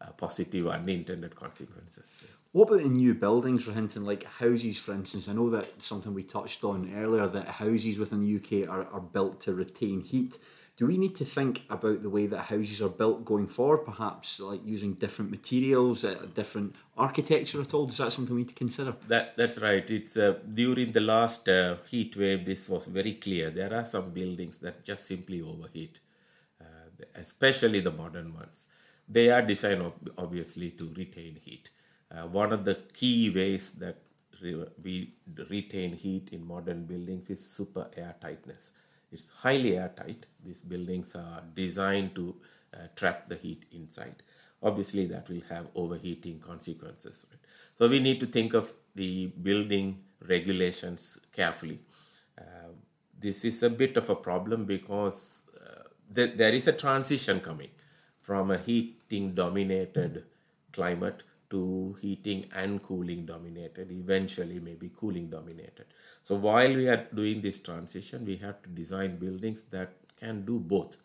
uh, 0.00 0.12
positive 0.12 0.68
unintended 0.68 1.34
consequences. 1.34 2.24
What 2.52 2.68
about 2.68 2.84
the 2.84 2.88
new 2.88 3.14
buildings, 3.14 3.66
Rohinton, 3.66 4.04
like 4.04 4.22
houses, 4.22 4.78
for 4.78 4.92
instance? 4.94 5.28
I 5.28 5.32
know 5.32 5.50
that 5.50 5.82
something 5.82 6.14
we 6.14 6.22
touched 6.22 6.62
on 6.62 6.94
earlier 6.94 7.26
that 7.26 7.48
houses 7.48 7.98
within 7.98 8.20
the 8.20 8.36
UK 8.38 8.70
are, 8.70 8.86
are 8.92 9.00
built 9.00 9.40
to 9.40 9.54
retain 9.54 10.02
heat. 10.02 10.38
Do 10.78 10.86
we 10.86 10.96
need 10.96 11.16
to 11.16 11.24
think 11.24 11.64
about 11.68 12.02
the 12.02 12.08
way 12.08 12.28
that 12.28 12.38
houses 12.38 12.80
are 12.80 12.88
built 12.88 13.24
going 13.24 13.48
forward, 13.48 13.78
perhaps 13.78 14.38
like 14.38 14.60
using 14.64 14.92
different 14.94 15.28
materials, 15.28 16.04
uh, 16.04 16.14
different 16.32 16.76
architecture 16.96 17.60
at 17.60 17.74
all? 17.74 17.88
Is 17.88 17.98
that 17.98 18.12
something 18.12 18.32
we 18.36 18.42
need 18.42 18.50
to 18.50 18.54
consider? 18.54 18.94
That 19.08 19.36
that's 19.36 19.58
right. 19.58 19.90
It's 19.90 20.16
uh, 20.16 20.38
during 20.48 20.92
the 20.92 21.00
last 21.00 21.48
uh, 21.48 21.78
heat 21.90 22.16
wave. 22.16 22.44
This 22.44 22.68
was 22.68 22.86
very 22.86 23.14
clear. 23.14 23.50
There 23.50 23.74
are 23.74 23.84
some 23.84 24.10
buildings 24.10 24.58
that 24.58 24.84
just 24.84 25.04
simply 25.08 25.42
overheat, 25.42 25.98
uh, 26.60 27.04
especially 27.16 27.80
the 27.80 27.90
modern 27.90 28.32
ones. 28.32 28.68
They 29.08 29.30
are 29.30 29.42
designed 29.42 29.82
ob- 29.82 30.12
obviously 30.16 30.70
to 30.72 30.94
retain 30.96 31.40
heat. 31.44 31.70
Uh, 32.08 32.28
one 32.28 32.52
of 32.52 32.64
the 32.64 32.76
key 32.94 33.30
ways 33.34 33.72
that 33.80 33.96
re- 34.40 34.70
we 34.80 35.14
retain 35.50 35.94
heat 35.94 36.28
in 36.30 36.46
modern 36.46 36.84
buildings 36.84 37.30
is 37.30 37.44
super 37.44 37.90
air 37.96 38.14
tightness. 38.20 38.74
It's 39.10 39.30
highly 39.30 39.76
airtight. 39.78 40.26
These 40.44 40.62
buildings 40.62 41.14
are 41.16 41.42
designed 41.54 42.14
to 42.16 42.36
uh, 42.74 42.78
trap 42.94 43.28
the 43.28 43.36
heat 43.36 43.64
inside. 43.72 44.22
Obviously, 44.62 45.06
that 45.06 45.28
will 45.28 45.42
have 45.48 45.68
overheating 45.74 46.40
consequences. 46.40 47.26
right? 47.30 47.40
So 47.76 47.88
we 47.88 48.00
need 48.00 48.20
to 48.20 48.26
think 48.26 48.54
of 48.54 48.70
the 48.94 49.26
building 49.26 50.00
regulations 50.28 51.20
carefully. 51.32 51.78
Uh, 52.36 52.72
this 53.18 53.44
is 53.44 53.62
a 53.62 53.70
bit 53.70 53.96
of 53.96 54.10
a 54.10 54.14
problem 54.14 54.64
because 54.64 55.48
uh, 55.56 55.84
th- 56.14 56.36
there 56.36 56.52
is 56.52 56.68
a 56.68 56.72
transition 56.72 57.40
coming 57.40 57.70
from 58.20 58.50
a 58.50 58.58
heating 58.58 59.34
dominated 59.34 60.24
climate 60.72 61.22
to 61.50 61.96
heating 62.00 62.46
and 62.54 62.82
cooling 62.82 63.24
dominated, 63.24 63.90
eventually 63.90 64.60
maybe 64.60 64.90
cooling 64.94 65.28
dominated. 65.28 65.86
So 66.22 66.34
while 66.36 66.74
we 66.74 66.88
are 66.88 67.06
doing 67.14 67.40
this 67.40 67.60
transition, 67.60 68.26
we 68.26 68.36
have 68.36 68.62
to 68.62 68.68
design 68.68 69.16
buildings 69.16 69.64
that 69.64 69.92
can 70.18 70.44
do 70.44 70.58
both, 70.58 70.96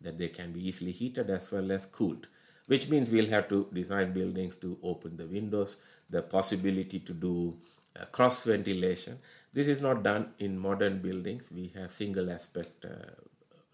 that 0.00 0.18
they 0.18 0.28
can 0.28 0.52
be 0.52 0.68
easily 0.68 0.92
heated 0.92 1.30
as 1.30 1.50
well 1.52 1.72
as 1.72 1.86
cooled, 1.86 2.28
which 2.66 2.88
means 2.88 3.10
we'll 3.10 3.30
have 3.30 3.48
to 3.48 3.68
design 3.72 4.12
buildings 4.12 4.56
to 4.56 4.78
open 4.82 5.16
the 5.16 5.26
windows, 5.26 5.82
the 6.10 6.22
possibility 6.22 7.00
to 7.00 7.12
do 7.12 7.56
uh, 7.98 8.04
cross 8.06 8.44
ventilation. 8.44 9.18
This 9.52 9.68
is 9.68 9.80
not 9.80 10.02
done 10.02 10.34
in 10.38 10.58
modern 10.58 10.98
buildings. 10.98 11.52
We 11.54 11.72
have 11.76 11.92
single 11.92 12.30
aspect 12.30 12.84
uh, 12.84 13.12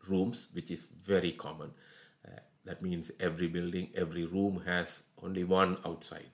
rooms, 0.09 0.51
which 0.53 0.71
is 0.71 0.87
very 0.87 1.33
common. 1.33 1.73
Uh, 2.67 2.71
that 2.71 2.83
means 2.83 3.11
every 3.21 3.49
building, 3.49 3.91
every 3.95 4.27
room 4.27 4.63
has 4.67 5.05
only 5.23 5.45
one 5.45 5.77
outside 5.87 6.31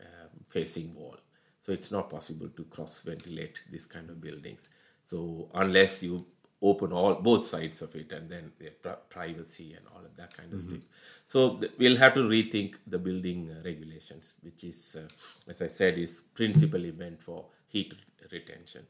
um, 0.00 0.30
facing 0.48 0.94
wall. 0.94 1.16
So 1.60 1.72
it's 1.72 1.90
not 1.90 2.10
possible 2.10 2.48
to 2.48 2.64
cross 2.64 3.02
ventilate 3.02 3.62
this 3.70 3.86
kind 3.86 4.10
of 4.10 4.20
buildings. 4.20 4.70
So 5.04 5.50
unless 5.54 6.02
you 6.02 6.26
open 6.62 6.92
all 6.92 7.14
both 7.14 7.44
sides 7.46 7.80
of 7.82 7.94
it 7.96 8.12
and 8.12 8.28
then 8.28 8.52
the 8.58 8.70
pri- 8.70 8.96
privacy 9.08 9.74
and 9.74 9.86
all 9.94 10.04
of 10.04 10.14
that 10.16 10.36
kind 10.36 10.52
of 10.52 10.60
stuff. 10.60 10.78
So 11.26 11.56
th- 11.56 11.72
we'll 11.78 11.96
have 11.96 12.14
to 12.14 12.20
rethink 12.20 12.76
the 12.86 12.98
building 12.98 13.50
uh, 13.50 13.62
regulations, 13.64 14.38
which 14.42 14.64
is, 14.64 14.96
uh, 15.00 15.08
as 15.50 15.62
I 15.62 15.68
said, 15.68 15.98
is 15.98 16.20
principally 16.34 16.92
meant 16.92 17.22
for 17.22 17.46
heat 17.68 17.94
retention. 18.30 18.86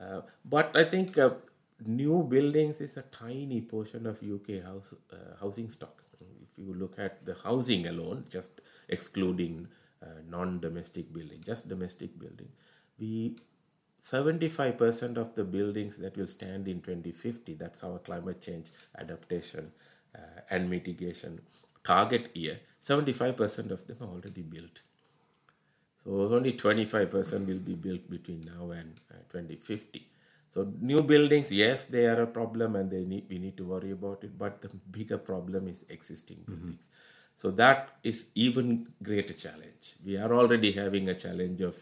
Uh, 0.00 0.20
but 0.44 0.76
I 0.76 0.84
think 0.84 1.18
uh, 1.18 1.30
new 1.86 2.22
buildings 2.22 2.80
is 2.80 2.96
a 2.96 3.02
tiny 3.02 3.60
portion 3.60 4.06
of 4.06 4.22
UK 4.22 4.62
house 4.62 4.94
uh, 5.12 5.36
housing 5.40 5.70
stock. 5.70 6.02
If 6.20 6.58
you 6.58 6.74
look 6.74 6.98
at 6.98 7.24
the 7.24 7.34
housing 7.34 7.86
alone, 7.86 8.24
just 8.28 8.60
excluding 8.88 9.68
uh, 10.02 10.06
non-domestic 10.28 11.12
building, 11.12 11.40
just 11.44 11.68
domestic 11.68 12.18
building, 12.18 12.48
we 12.98 13.36
75% 14.02 15.16
of 15.16 15.34
the 15.34 15.44
buildings 15.44 15.98
that 15.98 16.16
will 16.16 16.26
stand 16.26 16.68
in 16.68 16.80
2050, 16.80 17.54
that's 17.54 17.84
our 17.84 17.98
climate 17.98 18.40
change 18.40 18.70
adaptation 18.98 19.70
uh, 20.14 20.40
and 20.50 20.70
mitigation 20.70 21.40
target 21.84 22.34
year, 22.34 22.60
75% 22.82 23.70
of 23.70 23.86
them 23.86 23.98
are 24.00 24.08
already 24.08 24.42
built. 24.42 24.82
So 26.04 26.34
only 26.34 26.54
25% 26.54 27.46
will 27.46 27.58
be 27.58 27.74
built 27.74 28.10
between 28.10 28.40
now 28.40 28.70
and 28.70 28.94
uh, 29.10 29.16
2050. 29.30 30.06
So 30.50 30.66
new 30.80 31.02
buildings, 31.02 31.52
yes, 31.52 31.86
they 31.86 32.06
are 32.06 32.22
a 32.22 32.26
problem 32.26 32.74
and 32.76 32.90
they 32.90 33.04
need 33.04 33.26
we 33.30 33.38
need 33.38 33.56
to 33.56 33.64
worry 33.64 33.92
about 33.92 34.24
it. 34.24 34.36
But 34.36 34.60
the 34.60 34.70
bigger 34.90 35.18
problem 35.18 35.68
is 35.68 35.84
existing 35.88 36.38
buildings. 36.46 36.88
So 37.36 37.50
that 37.52 37.96
is 38.02 38.30
even 38.34 38.86
greater 39.02 39.32
challenge. 39.32 39.94
We 40.04 40.16
are 40.18 40.32
already 40.34 40.72
having 40.72 41.08
a 41.08 41.14
challenge 41.14 41.60
of 41.62 41.76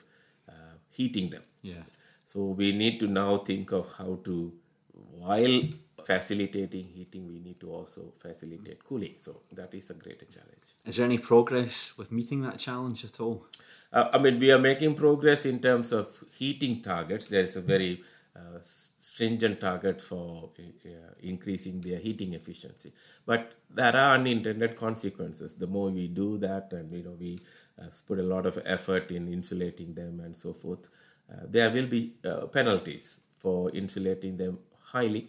uh, 0.48 0.74
heating 0.90 1.31
them. 1.31 1.42
Yeah. 1.62 1.87
So 2.24 2.44
we 2.61 2.72
need 2.72 3.00
to 3.00 3.07
now 3.07 3.38
think 3.38 3.72
of 3.72 3.90
how 3.96 4.20
to, 4.24 4.52
while 4.92 5.62
facilitating 6.04 6.87
heating, 6.94 7.26
we 7.26 7.38
need 7.40 7.59
to 7.61 7.72
also 7.72 8.12
facilitate 8.18 8.85
cooling. 8.85 9.14
So 9.16 9.40
that 9.52 9.74
is 9.74 9.90
a 9.90 9.94
greater 9.94 10.26
challenge. 10.26 10.68
Is 10.85 10.96
there 10.96 11.07
any 11.07 11.18
progress 11.18 11.96
with 11.98 12.12
meeting 12.12 12.42
that 12.42 12.59
challenge 12.59 13.04
at 13.04 13.18
all? 13.20 13.46
Uh, 13.92 14.11
I 14.12 14.18
mean, 14.18 14.38
we 14.38 14.52
are 14.52 14.59
making 14.59 14.94
progress 14.94 15.44
in 15.46 15.59
terms 15.59 15.92
of 15.92 16.07
heating 16.38 16.83
targets. 16.83 17.26
There 17.26 17.42
is 17.42 17.57
a 17.57 17.62
very 17.62 18.02
uh, 18.38 18.59
stringent 18.62 19.61
targets 19.61 20.05
for 20.07 20.51
uh, 20.59 20.90
increasing 21.20 21.81
their 21.81 21.98
heating 21.98 22.35
efficiency, 22.35 22.92
but 23.27 23.55
there 23.70 23.96
are 23.96 24.14
unintended 24.14 24.77
consequences. 24.77 25.55
The 25.55 25.66
more 25.66 25.90
we 25.90 26.09
do 26.09 26.38
that, 26.38 26.72
and 26.72 26.92
you 26.92 27.03
know, 27.03 27.16
we 27.18 27.38
uh, 27.81 27.87
put 28.07 28.18
a 28.18 28.22
lot 28.35 28.46
of 28.46 28.59
effort 28.64 29.11
in 29.11 29.33
insulating 29.33 29.94
them 29.94 30.20
and 30.20 30.37
so 30.37 30.53
forth, 30.53 30.88
uh, 31.33 31.46
there 31.48 31.70
will 31.70 31.87
be 31.87 32.14
uh, 32.24 32.46
penalties 32.46 33.20
for 33.38 33.70
insulating 33.72 34.37
them 34.37 34.59
highly, 34.92 35.29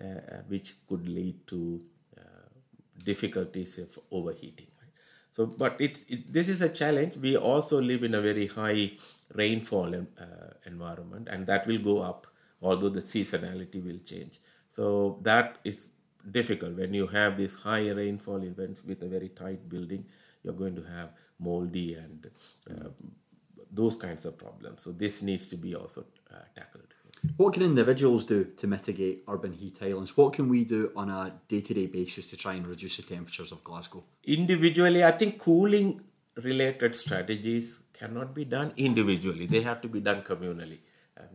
uh, 0.00 0.42
which 0.48 0.74
could 0.88 1.08
lead 1.08 1.46
to 1.46 1.82
uh, 2.18 2.48
difficulties 3.04 3.78
of 3.78 3.98
overheating. 4.10 4.66
So, 5.36 5.44
but 5.44 5.76
it's 5.78 6.04
it, 6.04 6.32
this 6.32 6.48
is 6.48 6.62
a 6.62 6.68
challenge. 6.70 7.18
We 7.18 7.36
also 7.36 7.78
live 7.78 8.02
in 8.02 8.14
a 8.14 8.22
very 8.22 8.46
high 8.46 8.92
rainfall 9.34 9.94
uh, 9.94 10.00
environment, 10.64 11.28
and 11.30 11.46
that 11.46 11.66
will 11.66 11.78
go 11.78 12.00
up, 12.00 12.26
although 12.62 12.88
the 12.88 13.02
seasonality 13.02 13.84
will 13.84 13.98
change. 13.98 14.38
So 14.70 15.18
that 15.22 15.58
is 15.64 15.88
difficult 16.30 16.76
when 16.76 16.92
you 16.92 17.06
have 17.06 17.36
this 17.36 17.60
high 17.60 17.90
rainfall 17.90 18.42
events 18.42 18.84
with 18.84 19.02
a 19.02 19.06
very 19.06 19.28
tight 19.28 19.68
building. 19.68 20.04
You're 20.42 20.54
going 20.54 20.76
to 20.76 20.82
have 20.82 21.10
moldy 21.38 21.94
and 21.94 22.30
uh, 22.70 22.88
those 23.70 23.96
kinds 23.96 24.24
of 24.24 24.38
problems. 24.38 24.82
So 24.82 24.92
this 24.92 25.22
needs 25.22 25.48
to 25.48 25.56
be 25.56 25.74
also 25.74 26.04
uh, 26.32 26.38
tackled. 26.54 26.86
What 27.36 27.54
can 27.54 27.62
individuals 27.62 28.24
do 28.24 28.44
to 28.44 28.66
mitigate 28.66 29.24
urban 29.28 29.52
heat 29.52 29.78
islands? 29.82 30.16
What 30.16 30.32
can 30.34 30.48
we 30.48 30.64
do 30.64 30.92
on 30.94 31.10
a 31.10 31.32
day 31.48 31.60
to 31.60 31.74
day 31.74 31.86
basis 31.86 32.28
to 32.30 32.36
try 32.36 32.54
and 32.54 32.66
reduce 32.66 32.98
the 32.98 33.02
temperatures 33.02 33.52
of 33.52 33.64
Glasgow? 33.64 34.04
Individually, 34.24 35.04
I 35.04 35.12
think 35.12 35.38
cooling 35.38 36.02
related 36.36 36.94
strategies 36.94 37.84
cannot 37.92 38.34
be 38.34 38.44
done 38.44 38.72
individually, 38.76 39.46
they 39.46 39.62
have 39.62 39.80
to 39.80 39.88
be 39.88 40.00
done 40.00 40.22
communally. 40.22 40.78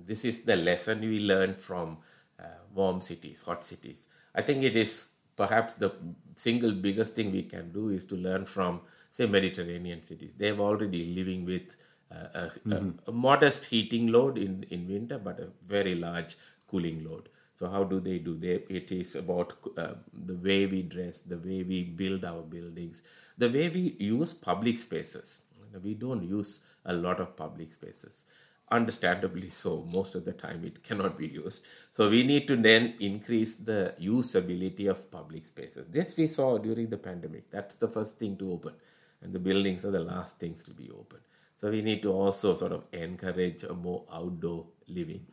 This 0.05 0.25
is 0.25 0.43
the 0.43 0.55
lesson 0.55 1.01
we 1.01 1.19
learned 1.19 1.57
from 1.57 1.97
uh, 2.39 2.43
warm 2.73 3.01
cities, 3.01 3.43
hot 3.43 3.63
cities. 3.63 4.07
I 4.35 4.41
think 4.41 4.63
it 4.63 4.75
is 4.75 5.09
perhaps 5.35 5.73
the 5.73 5.91
single 6.35 6.71
biggest 6.71 7.15
thing 7.15 7.31
we 7.31 7.43
can 7.43 7.71
do 7.71 7.89
is 7.89 8.05
to 8.05 8.15
learn 8.15 8.45
from, 8.45 8.81
say, 9.09 9.27
Mediterranean 9.27 10.03
cities. 10.03 10.35
They've 10.35 10.59
already 10.59 11.13
living 11.13 11.45
with 11.45 11.75
a, 12.11 12.51
mm-hmm. 12.67 12.89
a, 13.07 13.11
modest 13.11 13.65
heating 13.65 14.07
load 14.07 14.37
in, 14.37 14.65
in 14.69 14.87
winter, 14.87 15.17
but 15.17 15.39
a 15.39 15.47
very 15.65 15.95
large 15.95 16.35
cooling 16.67 17.03
load. 17.03 17.29
So 17.55 17.69
how 17.69 17.83
do 17.83 17.99
they 17.99 18.17
do? 18.17 18.35
They, 18.35 18.63
it 18.69 18.91
is 18.91 19.15
about 19.15 19.53
uh, 19.77 19.93
the 20.13 20.35
way 20.35 20.65
we 20.65 20.81
dress, 20.81 21.19
the 21.19 21.37
way 21.37 21.63
we 21.63 21.83
build 21.83 22.25
our 22.25 22.41
buildings, 22.41 23.03
the 23.37 23.49
way 23.49 23.69
we 23.69 23.95
use 23.99 24.33
public 24.33 24.79
spaces. 24.79 25.43
We 25.83 25.93
don't 25.93 26.23
use 26.23 26.63
a 26.85 26.93
lot 26.93 27.19
of 27.19 27.35
public 27.35 27.71
spaces. 27.71 28.25
Understandably 28.71 29.49
so, 29.49 29.85
most 29.93 30.15
of 30.15 30.23
the 30.23 30.31
time 30.31 30.63
it 30.63 30.81
cannot 30.81 31.17
be 31.17 31.27
used. 31.27 31.65
So 31.91 32.09
we 32.09 32.23
need 32.23 32.47
to 32.47 32.55
then 32.55 32.93
increase 33.01 33.55
the 33.55 33.93
usability 33.99 34.89
of 34.89 35.11
public 35.11 35.45
spaces. 35.45 35.87
This 35.87 36.17
we 36.17 36.27
saw 36.27 36.57
during 36.57 36.89
the 36.89 36.97
pandemic. 36.97 37.49
That's 37.51 37.77
the 37.77 37.89
first 37.89 38.17
thing 38.17 38.37
to 38.37 38.53
open, 38.53 38.73
and 39.21 39.33
the 39.33 39.39
buildings 39.39 39.83
are 39.83 39.91
the 39.91 39.99
last 39.99 40.39
things 40.39 40.63
to 40.63 40.71
be 40.71 40.89
open. 40.89 41.19
So 41.57 41.69
we 41.69 41.81
need 41.81 42.01
to 42.03 42.13
also 42.13 42.55
sort 42.55 42.71
of 42.71 42.87
encourage 42.93 43.63
a 43.63 43.73
more 43.73 44.05
outdoor 44.11 44.67
living, 44.87 45.27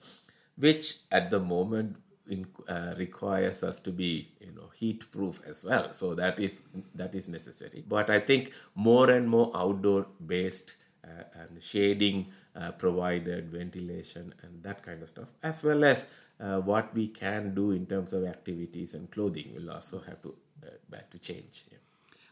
which 0.57 0.97
at 1.13 1.31
the 1.31 1.39
moment 1.39 1.97
in, 2.29 2.47
uh, 2.69 2.95
requires 2.99 3.63
us 3.63 3.81
to 3.81 3.91
be 3.91 4.29
you 4.41 4.53
know 4.53 4.69
heat 4.75 5.11
proof 5.13 5.41
as 5.47 5.65
well. 5.65 5.93
So 5.95 6.15
that 6.17 6.41
is 6.41 6.63
that 6.95 7.15
is 7.15 7.29
necessary. 7.29 7.85
But 7.89 8.11
I 8.11 8.21
think 8.21 8.53
more 8.75 9.11
and 9.11 9.29
more 9.29 9.51
outdoor 9.55 10.07
based 10.27 10.77
uh, 11.05 11.25
and 11.41 11.63
shading 11.63 12.27
uh, 12.59 12.73
provided, 12.73 13.51
ventilation 13.51 14.35
and 14.43 14.63
that 14.63 14.83
kind 14.83 15.03
of 15.03 15.09
stuff, 15.09 15.29
as 15.43 15.63
well 15.63 15.85
as 15.85 16.13
uh, 16.41 16.61
what 16.61 16.95
we 16.95 17.09
can 17.09 17.55
do 17.55 17.71
in 17.73 17.87
terms 17.87 18.13
of 18.13 18.25
activities 18.25 18.95
and 18.95 19.11
clothing 19.11 19.55
will 19.55 19.71
also 19.71 20.01
have 20.01 20.21
to 20.23 20.35
uh, 20.65 20.97
to 21.11 21.19
change. 21.19 21.65
Yeah. 21.71 21.79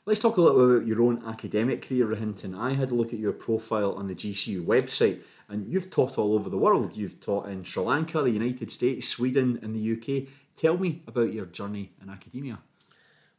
Let's 0.04 0.20
talk 0.20 0.36
a 0.36 0.40
little 0.40 0.76
about 0.76 0.86
your 0.86 1.02
own 1.02 1.24
academic 1.26 1.86
career, 1.86 2.06
Rohinton. 2.06 2.56
I 2.56 2.74
had 2.74 2.92
a 2.92 2.94
look 2.94 3.12
at 3.12 3.18
your 3.18 3.32
profile 3.32 3.94
on 3.94 4.06
the 4.06 4.14
GCU 4.14 4.64
website, 4.64 5.18
and 5.48 5.66
you've 5.66 5.90
taught 5.90 6.16
all 6.16 6.34
over 6.34 6.48
the 6.48 6.56
world. 6.56 6.96
You've 6.96 7.20
taught 7.20 7.48
in 7.48 7.64
Sri 7.64 7.82
Lanka, 7.82 8.22
the 8.22 8.30
United 8.30 8.70
States, 8.70 9.08
Sweden, 9.08 9.58
and 9.62 9.74
the 9.74 9.92
UK. 9.94 10.28
Tell 10.54 10.78
me 10.78 11.02
about 11.08 11.32
your 11.32 11.46
journey 11.46 11.90
in 12.00 12.08
academia. 12.08 12.58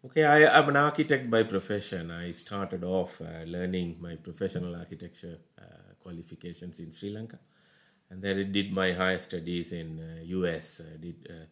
Okay, 0.06 0.26
I, 0.26 0.60
am 0.60 0.70
an 0.70 0.76
architect 0.76 1.30
by 1.30 1.44
profession. 1.44 2.12
I 2.12 2.32
started 2.32 2.84
off 2.84 3.22
uh, 3.22 3.44
learning 3.46 3.98
my 4.00 4.16
professional 4.16 4.76
architecture 4.76 5.38
uh, 5.58 5.87
qualifications 6.08 6.80
in 6.80 6.92
Sri 6.92 7.10
Lanka, 7.10 7.40
and 8.10 8.22
then 8.22 8.40
I 8.40 8.44
did 8.58 8.72
my 8.82 8.90
higher 8.94 9.20
studies 9.30 9.72
in 9.82 9.90
uh, 10.00 10.24
US. 10.40 10.82
I 10.94 10.98
did. 11.08 11.28
Uh, 11.30 11.46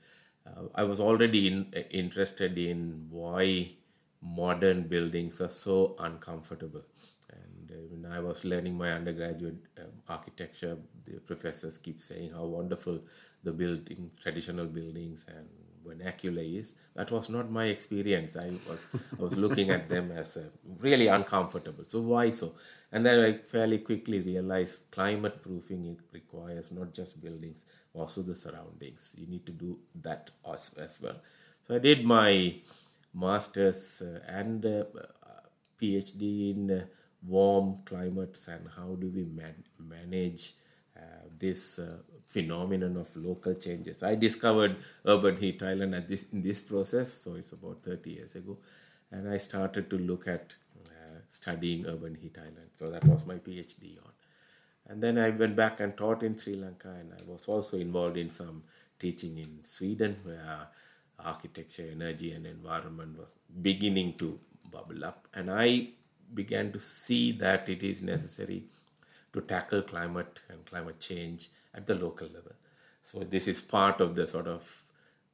uh, 0.50 0.68
I 0.76 0.84
was 0.84 1.00
already 1.00 1.48
in, 1.48 1.74
interested 1.92 2.58
in 2.58 3.08
why 3.10 3.70
modern 4.22 4.88
buildings 4.88 5.42
are 5.42 5.50
so 5.50 5.96
uncomfortable. 6.00 6.84
And 7.32 7.72
uh, 7.72 7.76
when 7.90 8.06
I 8.12 8.20
was 8.20 8.46
learning 8.46 8.78
my 8.78 8.92
undergraduate 8.92 9.62
um, 9.80 9.92
architecture, 10.08 10.78
the 11.06 11.20
professors 11.20 11.78
keep 11.78 12.00
saying 12.00 12.32
how 12.32 12.46
wonderful 12.46 13.00
the 13.44 13.52
building, 13.52 14.12
traditional 14.22 14.66
buildings 14.66 15.26
and 15.28 15.48
vernacular 15.86 16.42
is. 16.42 16.76
That 16.96 17.12
was 17.12 17.30
not 17.30 17.52
my 17.52 17.66
experience. 17.66 18.36
I 18.36 18.52
was 18.68 18.88
I 19.20 19.22
was 19.22 19.38
looking 19.38 19.70
at 19.70 19.88
them 19.90 20.12
as 20.12 20.38
uh, 20.38 20.44
really 20.80 21.08
uncomfortable. 21.08 21.84
So 21.88 22.02
why 22.02 22.30
so? 22.32 22.54
And 22.96 23.06
then 23.06 23.20
I 23.20 23.34
fairly 23.34 23.80
quickly 23.80 24.22
realized 24.22 24.90
climate 24.90 25.42
proofing 25.42 25.84
it 25.86 25.98
requires 26.14 26.72
not 26.72 26.94
just 26.94 27.22
buildings, 27.22 27.66
also 27.94 28.22
the 28.22 28.34
surroundings. 28.34 29.18
You 29.20 29.28
need 29.28 29.46
to 29.48 29.52
do 29.52 29.78
that 30.02 30.32
as, 30.50 30.74
as 30.76 31.02
well. 31.02 31.18
So 31.68 31.76
I 31.76 31.80
did 31.80 32.06
my 32.06 32.54
master's 33.14 34.02
uh, 34.02 34.22
and 34.30 34.66
uh, 34.66 34.86
PhD 35.78 36.56
in 36.56 36.72
uh, 36.72 36.86
warm 37.28 37.80
climates 37.84 38.48
and 38.48 38.66
how 38.74 38.96
do 38.96 39.12
we 39.14 39.26
man- 39.26 39.66
manage 39.78 40.54
this 41.38 41.82
phenomenon 42.26 42.96
of 42.96 43.14
local 43.18 43.56
changes. 43.56 44.04
I 44.04 44.16
discovered 44.16 44.78
urban 45.06 45.36
heat 45.36 45.62
island 45.62 45.94
at 45.96 46.08
this 46.08 46.28
in 46.32 46.42
this 46.42 46.62
process, 46.62 47.12
so 47.12 47.36
it's 47.36 47.52
about 47.52 47.84
30 47.84 48.10
years 48.10 48.36
ago, 48.36 48.58
and 49.12 49.28
I 49.28 49.38
started 49.38 49.90
to 49.90 49.98
look 49.98 50.30
at 50.30 50.56
uh, 50.62 50.65
studying 51.30 51.86
urban 51.86 52.16
heat 52.16 52.38
island. 52.38 52.70
So 52.76 52.90
that 52.90 53.06
was 53.06 53.26
my 53.26 53.36
PhD 53.36 53.98
on, 54.06 54.12
and 54.88 55.02
then 55.02 55.18
I 55.18 55.30
went 55.30 55.56
back 55.56 55.80
and 55.80 55.98
taught 55.98 56.24
in 56.24 56.38
Sri 56.38 56.56
Lanka, 56.56 56.90
and 56.90 57.12
I 57.14 57.32
was 57.32 57.48
also 57.48 57.78
involved 57.78 58.18
in 58.18 58.30
some 58.30 58.64
teaching 59.00 59.38
in 59.38 59.64
Sweden, 59.64 60.18
where 60.24 60.42
uh, 60.48 60.66
architecture, 61.20 61.88
energy, 61.92 62.34
and 62.34 62.46
environment 62.46 63.18
were 63.18 63.26
beginning 63.62 64.14
to 64.16 64.40
bubble 64.72 65.04
up. 65.04 65.28
And 65.34 65.50
I 65.52 65.90
began 66.34 66.72
to 66.72 66.80
see 66.80 67.32
that 67.34 67.70
it 67.70 67.84
is 67.84 68.02
necessary 68.02 68.64
to 69.34 69.42
tackle 69.42 69.82
climate 69.82 70.42
and 70.50 70.66
climate 70.66 71.00
change 71.00 71.50
at 71.74 71.88
the 71.88 71.96
local 71.96 72.28
level. 72.28 72.54
So, 73.02 73.20
this 73.20 73.48
is 73.48 73.62
part 73.62 74.02
of 74.02 74.16
the 74.16 74.28
sort 74.28 74.48
of 74.48 74.84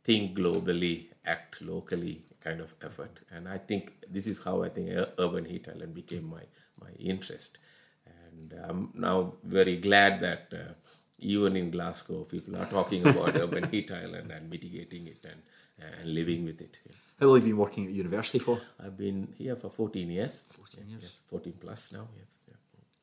think 0.04 0.38
globally, 0.38 1.08
act 1.26 1.62
locally 1.62 2.24
kind 2.42 2.60
of 2.60 2.74
effort. 2.82 3.22
And 3.32 3.48
I 3.48 3.58
think 3.58 3.94
this 4.10 4.28
is 4.28 4.44
how 4.44 4.64
I 4.64 4.70
think 4.70 4.90
urban 5.18 5.46
heat 5.46 5.68
island 5.70 5.94
became 5.94 6.30
my, 6.30 6.44
my 6.82 6.92
interest. 7.00 7.60
And 8.06 8.54
I'm 8.64 8.90
now 8.94 9.34
very 9.44 9.78
glad 9.78 10.22
that 10.22 10.54
uh, 10.54 10.74
even 11.20 11.56
in 11.56 11.72
Glasgow, 11.72 12.24
people 12.24 12.56
are 12.58 12.66
talking 12.66 13.08
about 13.08 13.36
urban 13.44 13.70
heat 13.70 13.92
island 13.92 14.32
and 14.32 14.50
mitigating 14.50 15.08
it 15.08 15.26
and 15.26 15.42
and 15.82 16.14
living 16.14 16.46
with 16.46 16.62
it. 16.62 16.80
Yeah. 16.86 16.96
How 17.20 17.28
long 17.28 17.36
have 17.38 17.48
you 17.48 17.54
been 17.54 17.60
working 17.60 17.86
at 17.86 17.92
university 17.92 18.40
for? 18.40 18.60
I've 18.84 18.98
been 18.98 19.34
here 19.38 19.56
for 19.56 19.70
14 19.70 20.10
years. 20.10 20.44
14 20.52 20.90
years. 20.90 21.02
Yes, 21.02 21.20
14 21.28 21.54
plus 21.60 21.94
now, 21.94 22.08
yes. 22.18 22.40
Yeah. 22.48 22.56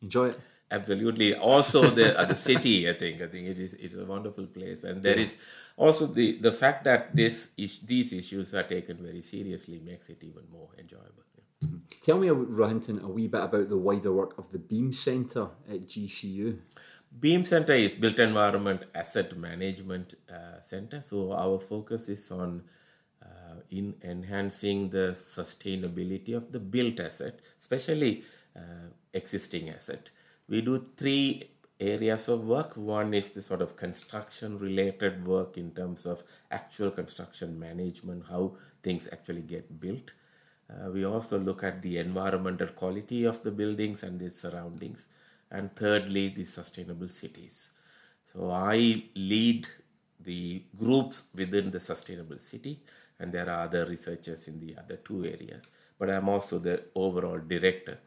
Enjoy 0.03 0.29
it? 0.29 0.39
Absolutely. 0.71 1.35
Also, 1.35 1.89
the 1.89 2.19
uh, 2.19 2.25
the 2.27 2.37
city, 2.37 2.89
I 2.89 2.93
think, 2.93 3.23
I 3.23 3.27
think 3.27 3.49
it 3.49 3.59
is 3.59 3.75
it's 3.75 3.95
a 3.95 4.05
wonderful 4.05 4.47
place, 4.47 4.85
and 4.85 5.03
there 5.03 5.17
yeah. 5.17 5.23
is 5.23 5.39
also 5.77 6.07
the 6.07 6.39
the 6.39 6.53
fact 6.53 6.85
that 6.85 7.17
this 7.17 7.53
is, 7.57 7.79
these 7.81 8.13
issues 8.13 8.55
are 8.55 8.65
taken 8.65 8.99
very 8.99 9.23
seriously 9.23 9.81
makes 9.85 10.11
it 10.11 10.23
even 10.23 10.43
more 10.53 10.69
enjoyable. 10.79 11.25
Yeah. 11.35 11.69
Mm-hmm. 11.69 11.79
Tell 12.03 12.19
me, 12.19 12.29
Rohinton, 12.29 13.03
a 13.03 13.09
wee 13.09 13.29
bit 13.29 13.43
about 13.43 13.69
the 13.71 13.79
wider 13.79 14.13
work 14.13 14.37
of 14.39 14.53
the 14.53 14.59
Beam 14.59 14.93
Centre 14.93 15.49
at 15.71 15.87
GCU. 15.87 16.59
Beam 17.19 17.45
Center 17.45 17.73
is 17.73 17.95
Built 17.95 18.19
Environment 18.19 18.85
Asset 18.95 19.37
Management 19.37 20.15
uh, 20.31 20.61
Center. 20.61 21.01
So 21.01 21.33
our 21.33 21.59
focus 21.59 22.11
is 22.11 22.31
on 22.31 22.63
uh, 23.23 23.61
in 23.71 23.95
enhancing 24.05 24.91
the 24.91 25.13
sustainability 25.15 26.37
of 26.37 26.53
the 26.53 26.61
built 26.61 27.01
asset, 27.01 27.41
especially 27.59 28.25
uh, 28.55 28.91
existing 29.15 29.71
asset. 29.71 30.11
We 30.49 30.63
do 30.63 30.85
three 30.97 31.51
areas 31.79 32.29
of 32.29 32.47
work. 32.47 32.77
One 32.77 33.15
is 33.15 33.31
the 33.31 33.43
sort 33.43 33.63
of 33.63 33.77
construction 33.77 34.59
related 34.59 35.27
work 35.27 35.57
in 35.57 35.73
terms 35.73 36.07
of 36.07 36.23
actual 36.51 36.91
construction 36.91 37.59
management, 37.59 38.25
how 38.29 38.57
things 38.83 39.09
actually 39.13 39.43
get 39.43 39.81
built. 39.81 40.15
Uh, 40.71 40.91
we 40.91 41.05
also 41.05 41.39
look 41.39 41.63
at 41.63 41.83
the 41.83 41.99
environmental 41.99 42.69
quality 42.69 43.25
of 43.25 43.43
the 43.43 43.51
buildings 43.51 44.03
and 44.03 44.19
the 44.21 44.31
surroundings 44.31 45.09
and 45.51 45.75
thirdly, 45.75 46.29
the 46.29 46.45
sustainable 46.45 47.09
cities. 47.09 47.79
So 48.33 48.51
I 48.51 49.05
lead 49.15 49.67
the 50.21 50.63
groups 50.77 51.31
within 51.35 51.71
the 51.71 51.81
sustainable 51.81 52.39
city, 52.39 52.81
and 53.19 53.33
there 53.33 53.49
are 53.49 53.65
other 53.65 53.87
researchers 53.87 54.49
in 54.49 54.61
the 54.61 54.77
other 54.77 54.97
two 54.97 55.25
areas, 55.25 55.67
but 55.99 56.11
I'm 56.11 56.29
also 56.29 56.59
the 56.59 56.83
overall 56.95 57.39
director. 57.39 57.99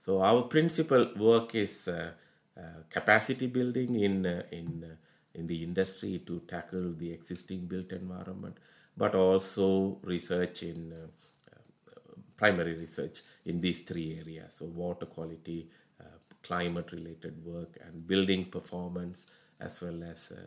So 0.00 0.22
our 0.22 0.42
principal 0.42 1.12
work 1.16 1.54
is 1.54 1.88
uh, 1.88 2.12
uh, 2.56 2.62
capacity 2.88 3.46
building 3.46 3.94
in 3.94 4.26
uh, 4.26 4.42
in 4.50 4.84
uh, 4.84 4.96
in 5.38 5.46
the 5.46 5.62
industry 5.62 6.22
to 6.26 6.40
tackle 6.54 6.94
the 7.02 7.12
existing 7.12 7.66
built 7.66 7.92
environment, 7.92 8.56
but 8.96 9.14
also 9.14 9.98
research 10.02 10.64
in 10.64 10.92
uh, 10.92 11.06
uh, 11.52 12.14
primary 12.36 12.74
research 12.74 13.20
in 13.44 13.60
these 13.60 13.80
three 13.82 14.18
areas: 14.18 14.54
so 14.54 14.66
water 14.66 15.06
quality, 15.06 15.68
climate 16.42 16.92
related 16.92 17.44
work 17.44 17.78
and 17.84 18.06
building 18.06 18.44
performance 18.44 19.32
as 19.60 19.80
well 19.82 20.02
as 20.04 20.32
uh, 20.32 20.40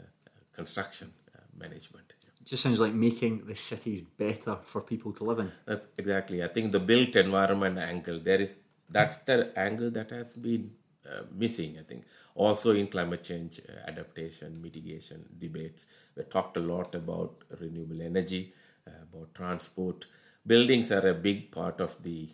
construction 0.54 1.12
uh, 1.36 1.40
management. 1.58 2.16
It 2.42 2.48
just 2.48 2.64
sounds 2.64 2.80
like 2.80 2.94
making 2.94 3.46
the 3.46 3.56
cities 3.56 4.02
better 4.02 4.56
for 4.64 4.82
people 4.82 5.12
to 5.14 5.24
live 5.24 5.40
in. 5.40 5.52
That's 5.66 5.88
exactly. 5.98 6.44
I 6.44 6.48
think 6.48 6.72
the 6.72 6.80
built 6.80 7.16
environment 7.16 7.78
angle 7.78 8.20
there 8.20 8.42
is 8.42 8.60
that's 8.94 9.20
the 9.30 9.38
angle 9.58 9.92
that 9.92 10.12
has 10.12 10.36
been 10.36 10.72
uh, 11.10 11.24
missing. 11.44 11.78
I 11.80 11.84
think 11.84 12.04
also 12.36 12.72
in 12.74 12.88
climate 12.88 13.24
change 13.24 13.60
uh, 13.70 13.90
adaptation 13.90 14.62
mitigation 14.62 15.26
debates 15.40 15.88
we 16.16 16.24
talked 16.24 16.58
a 16.58 16.62
lot 16.62 16.96
about 16.96 17.44
renewable 17.60 18.02
energy, 18.02 18.54
uh, 18.88 18.92
about 19.12 19.34
transport. 19.36 20.06
Buildings 20.46 20.92
are 20.92 21.08
a 21.08 21.14
big 21.14 21.52
part 21.52 21.80
of 21.80 22.02
the 22.04 22.28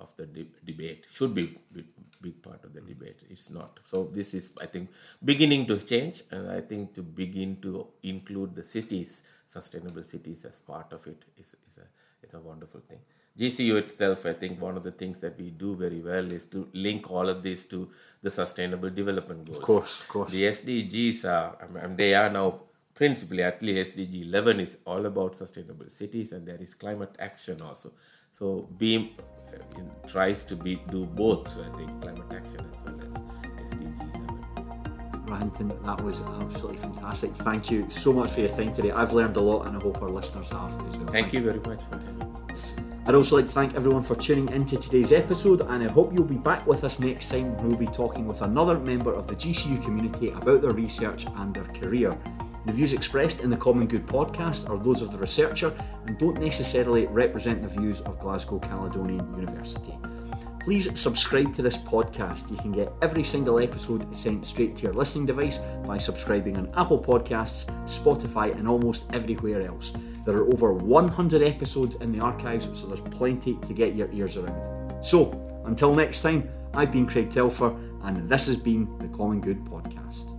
of 0.00 0.16
the 0.16 0.26
de- 0.26 0.46
debate. 0.64 1.06
Should 1.12 1.34
be 1.34 1.46
big, 1.72 1.86
big 2.20 2.42
part 2.42 2.64
of 2.64 2.72
the 2.72 2.80
debate. 2.80 3.20
It's 3.30 3.50
not. 3.50 3.80
So 3.82 4.04
this 4.04 4.34
is 4.34 4.56
I 4.60 4.66
think 4.66 4.90
beginning 5.24 5.66
to 5.66 5.78
change, 5.78 6.22
and 6.30 6.50
I 6.50 6.60
think 6.60 6.94
to 6.94 7.02
begin 7.02 7.60
to 7.62 7.88
include 8.02 8.54
the 8.54 8.64
cities, 8.64 9.22
sustainable 9.46 10.04
cities 10.04 10.44
as 10.44 10.58
part 10.58 10.92
of 10.92 11.06
it 11.06 11.24
is, 11.36 11.56
is 11.68 11.78
a 11.78 12.26
is 12.26 12.34
a 12.34 12.40
wonderful 12.40 12.80
thing. 12.80 13.00
GCU 13.38 13.76
itself, 13.76 14.26
I 14.26 14.34
think 14.34 14.60
one 14.60 14.76
of 14.76 14.82
the 14.82 14.92
things 14.92 15.20
that 15.20 15.38
we 15.38 15.50
do 15.50 15.74
very 15.74 16.00
well 16.00 16.30
is 16.30 16.44
to 16.46 16.68
link 16.74 17.10
all 17.10 17.28
of 17.28 17.42
this 17.42 17.64
to 17.66 17.88
the 18.22 18.30
sustainable 18.30 18.90
development 18.90 19.46
goals. 19.46 19.58
Of 19.58 19.64
course, 19.64 20.00
of 20.00 20.08
course. 20.08 20.30
The 20.30 20.44
SDGs 20.44 21.24
are, 21.24 21.56
I 21.62 21.66
mean, 21.86 21.96
they 21.96 22.14
are 22.14 22.28
now 22.28 22.60
principally, 22.94 23.42
at 23.42 23.62
least 23.62 23.96
SDG 23.96 24.22
11 24.28 24.60
is 24.60 24.78
all 24.84 25.06
about 25.06 25.34
sustainable 25.36 25.88
cities 25.88 26.32
and 26.32 26.46
there 26.46 26.60
is 26.60 26.74
climate 26.74 27.14
action 27.18 27.60
also. 27.62 27.92
So 28.30 28.68
BEAM 28.76 29.10
uh, 29.18 30.06
tries 30.06 30.44
to 30.44 30.56
be 30.56 30.76
do 30.90 31.06
both, 31.06 31.48
so 31.48 31.62
I 31.62 31.76
think 31.76 32.02
climate 32.02 32.32
action 32.32 32.60
as 32.72 32.82
well 32.82 33.00
as 33.06 33.14
SDG 33.70 33.98
11. 34.14 34.32
Rohinton, 35.26 35.84
that 35.84 36.00
was 36.02 36.20
absolutely 36.20 36.78
fantastic. 36.78 37.30
Thank 37.36 37.70
you 37.70 37.88
so 37.88 38.12
much 38.12 38.32
for 38.32 38.40
your 38.40 38.50
time 38.50 38.74
today. 38.74 38.90
I've 38.90 39.12
learned 39.12 39.36
a 39.36 39.40
lot 39.40 39.66
and 39.66 39.76
I 39.76 39.80
hope 39.80 40.02
our 40.02 40.10
listeners 40.10 40.50
have 40.50 40.70
as 40.86 40.96
well. 40.96 41.06
Thank, 41.06 41.10
Thank 41.10 41.32
you 41.32 41.40
very 41.40 41.60
much 41.60 41.82
for 41.84 41.96
having 41.96 42.18
me. 42.18 42.91
I'd 43.04 43.16
also 43.16 43.34
like 43.34 43.46
to 43.46 43.52
thank 43.52 43.74
everyone 43.74 44.04
for 44.04 44.14
tuning 44.14 44.48
into 44.50 44.76
today's 44.76 45.10
episode, 45.10 45.62
and 45.62 45.82
I 45.82 45.90
hope 45.90 46.12
you'll 46.12 46.22
be 46.22 46.36
back 46.36 46.64
with 46.68 46.84
us 46.84 47.00
next 47.00 47.30
time 47.30 47.56
when 47.56 47.70
we'll 47.70 47.76
be 47.76 47.86
talking 47.86 48.28
with 48.28 48.42
another 48.42 48.78
member 48.78 49.12
of 49.12 49.26
the 49.26 49.34
GCU 49.34 49.82
community 49.82 50.28
about 50.30 50.62
their 50.62 50.70
research 50.70 51.26
and 51.26 51.52
their 51.52 51.64
career. 51.64 52.16
The 52.64 52.72
views 52.72 52.92
expressed 52.92 53.42
in 53.42 53.50
the 53.50 53.56
Common 53.56 53.88
Good 53.88 54.06
podcast 54.06 54.70
are 54.70 54.78
those 54.78 55.02
of 55.02 55.10
the 55.10 55.18
researcher 55.18 55.76
and 56.06 56.16
don't 56.16 56.38
necessarily 56.38 57.06
represent 57.06 57.60
the 57.60 57.68
views 57.68 58.00
of 58.02 58.20
Glasgow 58.20 58.60
Caledonian 58.60 59.34
University. 59.34 59.98
Please 60.64 60.88
subscribe 60.98 61.52
to 61.56 61.62
this 61.62 61.76
podcast. 61.76 62.48
You 62.48 62.56
can 62.56 62.70
get 62.70 62.92
every 63.02 63.24
single 63.24 63.58
episode 63.58 64.16
sent 64.16 64.46
straight 64.46 64.76
to 64.76 64.84
your 64.84 64.92
listening 64.92 65.26
device 65.26 65.58
by 65.84 65.98
subscribing 65.98 66.56
on 66.56 66.72
Apple 66.76 67.02
Podcasts, 67.02 67.66
Spotify, 67.86 68.54
and 68.54 68.68
almost 68.68 69.12
everywhere 69.12 69.62
else. 69.66 69.92
There 70.24 70.36
are 70.36 70.46
over 70.52 70.72
100 70.72 71.42
episodes 71.42 71.96
in 71.96 72.12
the 72.12 72.20
archives, 72.20 72.68
so 72.78 72.86
there's 72.86 73.00
plenty 73.00 73.56
to 73.56 73.74
get 73.74 73.96
your 73.96 74.10
ears 74.12 74.36
around. 74.36 75.04
So, 75.04 75.32
until 75.64 75.96
next 75.96 76.22
time, 76.22 76.48
I've 76.74 76.92
been 76.92 77.06
Craig 77.06 77.30
Telfer, 77.30 77.74
and 78.04 78.28
this 78.28 78.46
has 78.46 78.56
been 78.56 78.86
the 78.98 79.08
Common 79.08 79.40
Good 79.40 79.64
Podcast. 79.64 80.31